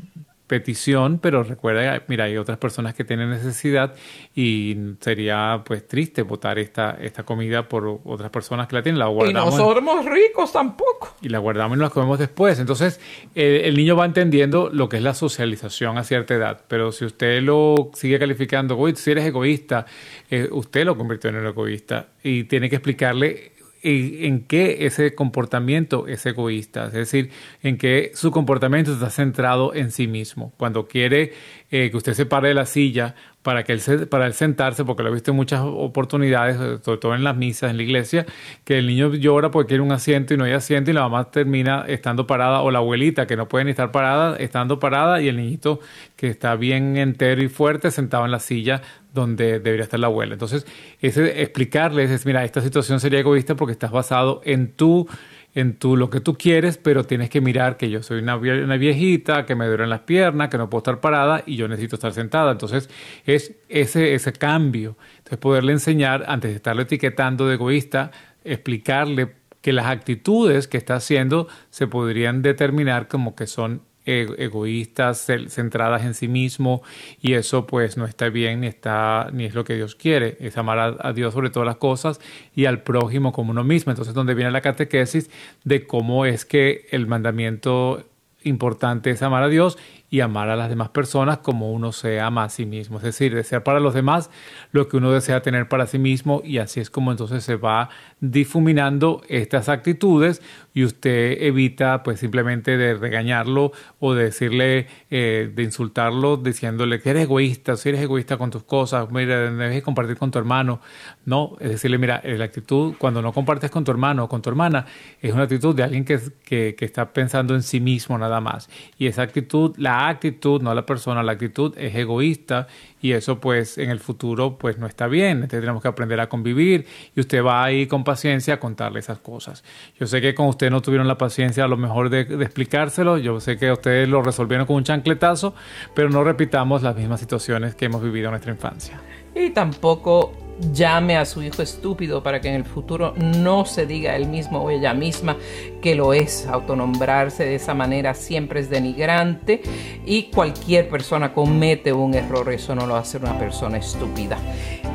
[0.51, 3.95] petición, pero recuerda, mira, hay otras personas que tienen necesidad
[4.35, 8.99] y sería pues triste votar esta, esta comida por otras personas que la tienen.
[8.99, 11.15] La guardamos, y no somos ricos tampoco.
[11.21, 12.59] Y la guardamos y la comemos después.
[12.59, 12.99] Entonces,
[13.33, 17.41] el niño va entendiendo lo que es la socialización a cierta edad, pero si usted
[17.41, 19.85] lo sigue calificando, si eres egoísta,
[20.29, 23.50] eh, usted lo convirtió en el egoísta y tiene que explicarle
[23.83, 27.31] en qué ese comportamiento es egoísta, es decir,
[27.63, 30.53] en qué su comportamiento está centrado en sí mismo.
[30.57, 31.33] Cuando quiere
[31.71, 34.85] eh, que usted se pare de la silla para que él se, para él sentarse,
[34.85, 38.25] porque lo he visto en muchas oportunidades, sobre todo en las misas, en la iglesia,
[38.63, 41.31] que el niño llora porque quiere un asiento y no hay asiento y la mamá
[41.31, 45.27] termina estando parada, o la abuelita que no puede ni estar parada, estando parada, y
[45.27, 45.79] el niñito
[46.15, 48.81] que está bien entero y fuerte sentado en la silla
[49.13, 50.33] donde debería estar la abuela.
[50.33, 50.65] Entonces,
[50.99, 55.07] ese, explicarles es, mira, esta situación sería egoísta porque estás basado en tu
[55.53, 58.77] en tu, lo que tú quieres, pero tienes que mirar que yo soy una, una,
[58.77, 62.13] viejita, que me duelen las piernas, que no puedo estar parada y yo necesito estar
[62.13, 62.53] sentada.
[62.53, 62.89] Entonces,
[63.25, 64.95] es ese, ese cambio.
[65.17, 68.11] Entonces, poderle enseñar, antes de estarlo etiquetando de egoísta,
[68.43, 76.03] explicarle que las actitudes que está haciendo se podrían determinar como que son egoístas, centradas
[76.03, 76.81] en sí mismo
[77.21, 80.57] y eso pues no está bien ni está ni es lo que Dios quiere, es
[80.57, 82.19] amar a, a, Dios sobre todas las cosas
[82.55, 83.91] y al prójimo como uno mismo.
[83.91, 85.29] Entonces donde viene la catequesis
[85.63, 88.05] de cómo es que el mandamiento
[88.43, 89.77] importante es amar a Dios
[90.11, 92.97] y amar a las demás personas como uno se ama a sí mismo.
[92.97, 94.29] Es decir, desear para los demás
[94.73, 97.89] lo que uno desea tener para sí mismo y así es como entonces se va
[98.19, 100.41] difuminando estas actitudes
[100.73, 107.11] y usted evita pues simplemente de regañarlo o de decirle, eh, de insultarlo diciéndole que
[107.11, 110.81] eres egoísta, si eres egoísta con tus cosas, mira, debes compartir con tu hermano.
[111.25, 114.49] No, es decirle, mira, la actitud cuando no compartes con tu hermano o con tu
[114.49, 114.85] hermana
[115.21, 118.69] es una actitud de alguien que, que, que está pensando en sí mismo nada más.
[118.97, 122.67] Y esa actitud la actitud, no la persona, la actitud es egoísta
[123.01, 125.37] y eso pues en el futuro pues no está bien.
[125.37, 129.17] Entonces tenemos que aprender a convivir y usted va ahí con paciencia a contarle esas
[129.17, 129.63] cosas.
[129.99, 133.17] Yo sé que con usted no tuvieron la paciencia a lo mejor de, de explicárselo,
[133.17, 135.55] yo sé que ustedes lo resolvieron con un chancletazo,
[135.95, 139.01] pero no repitamos las mismas situaciones que hemos vivido en nuestra infancia.
[139.33, 140.33] Y tampoco
[140.73, 144.61] llame a su hijo estúpido para que en el futuro no se diga él mismo
[144.61, 145.37] o ella misma
[145.81, 146.47] que lo es.
[146.47, 149.61] Autonombrarse de esa manera siempre es denigrante
[150.05, 154.37] y cualquier persona comete un error, eso no lo hace una persona estúpida.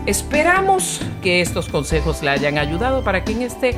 [0.07, 3.75] Esperamos que estos consejos le hayan ayudado para que en este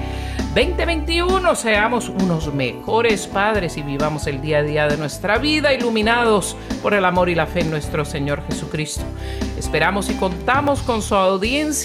[0.54, 6.56] 2021 seamos unos mejores padres y vivamos el día a día de nuestra vida iluminados
[6.82, 9.04] por el amor y la fe en nuestro Señor Jesucristo.
[9.58, 11.14] Esperamos y contamos con su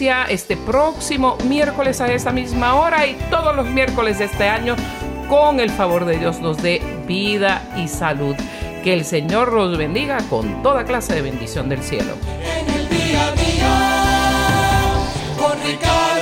[0.01, 4.75] este próximo miércoles a esta misma hora y todos los miércoles de este año
[5.29, 8.35] con el favor de Dios nos dé vida y salud.
[8.83, 12.15] Que el Señor los bendiga con toda clase de bendición del cielo.
[12.41, 13.69] En el día a día,
[15.37, 16.12] con Ricardo.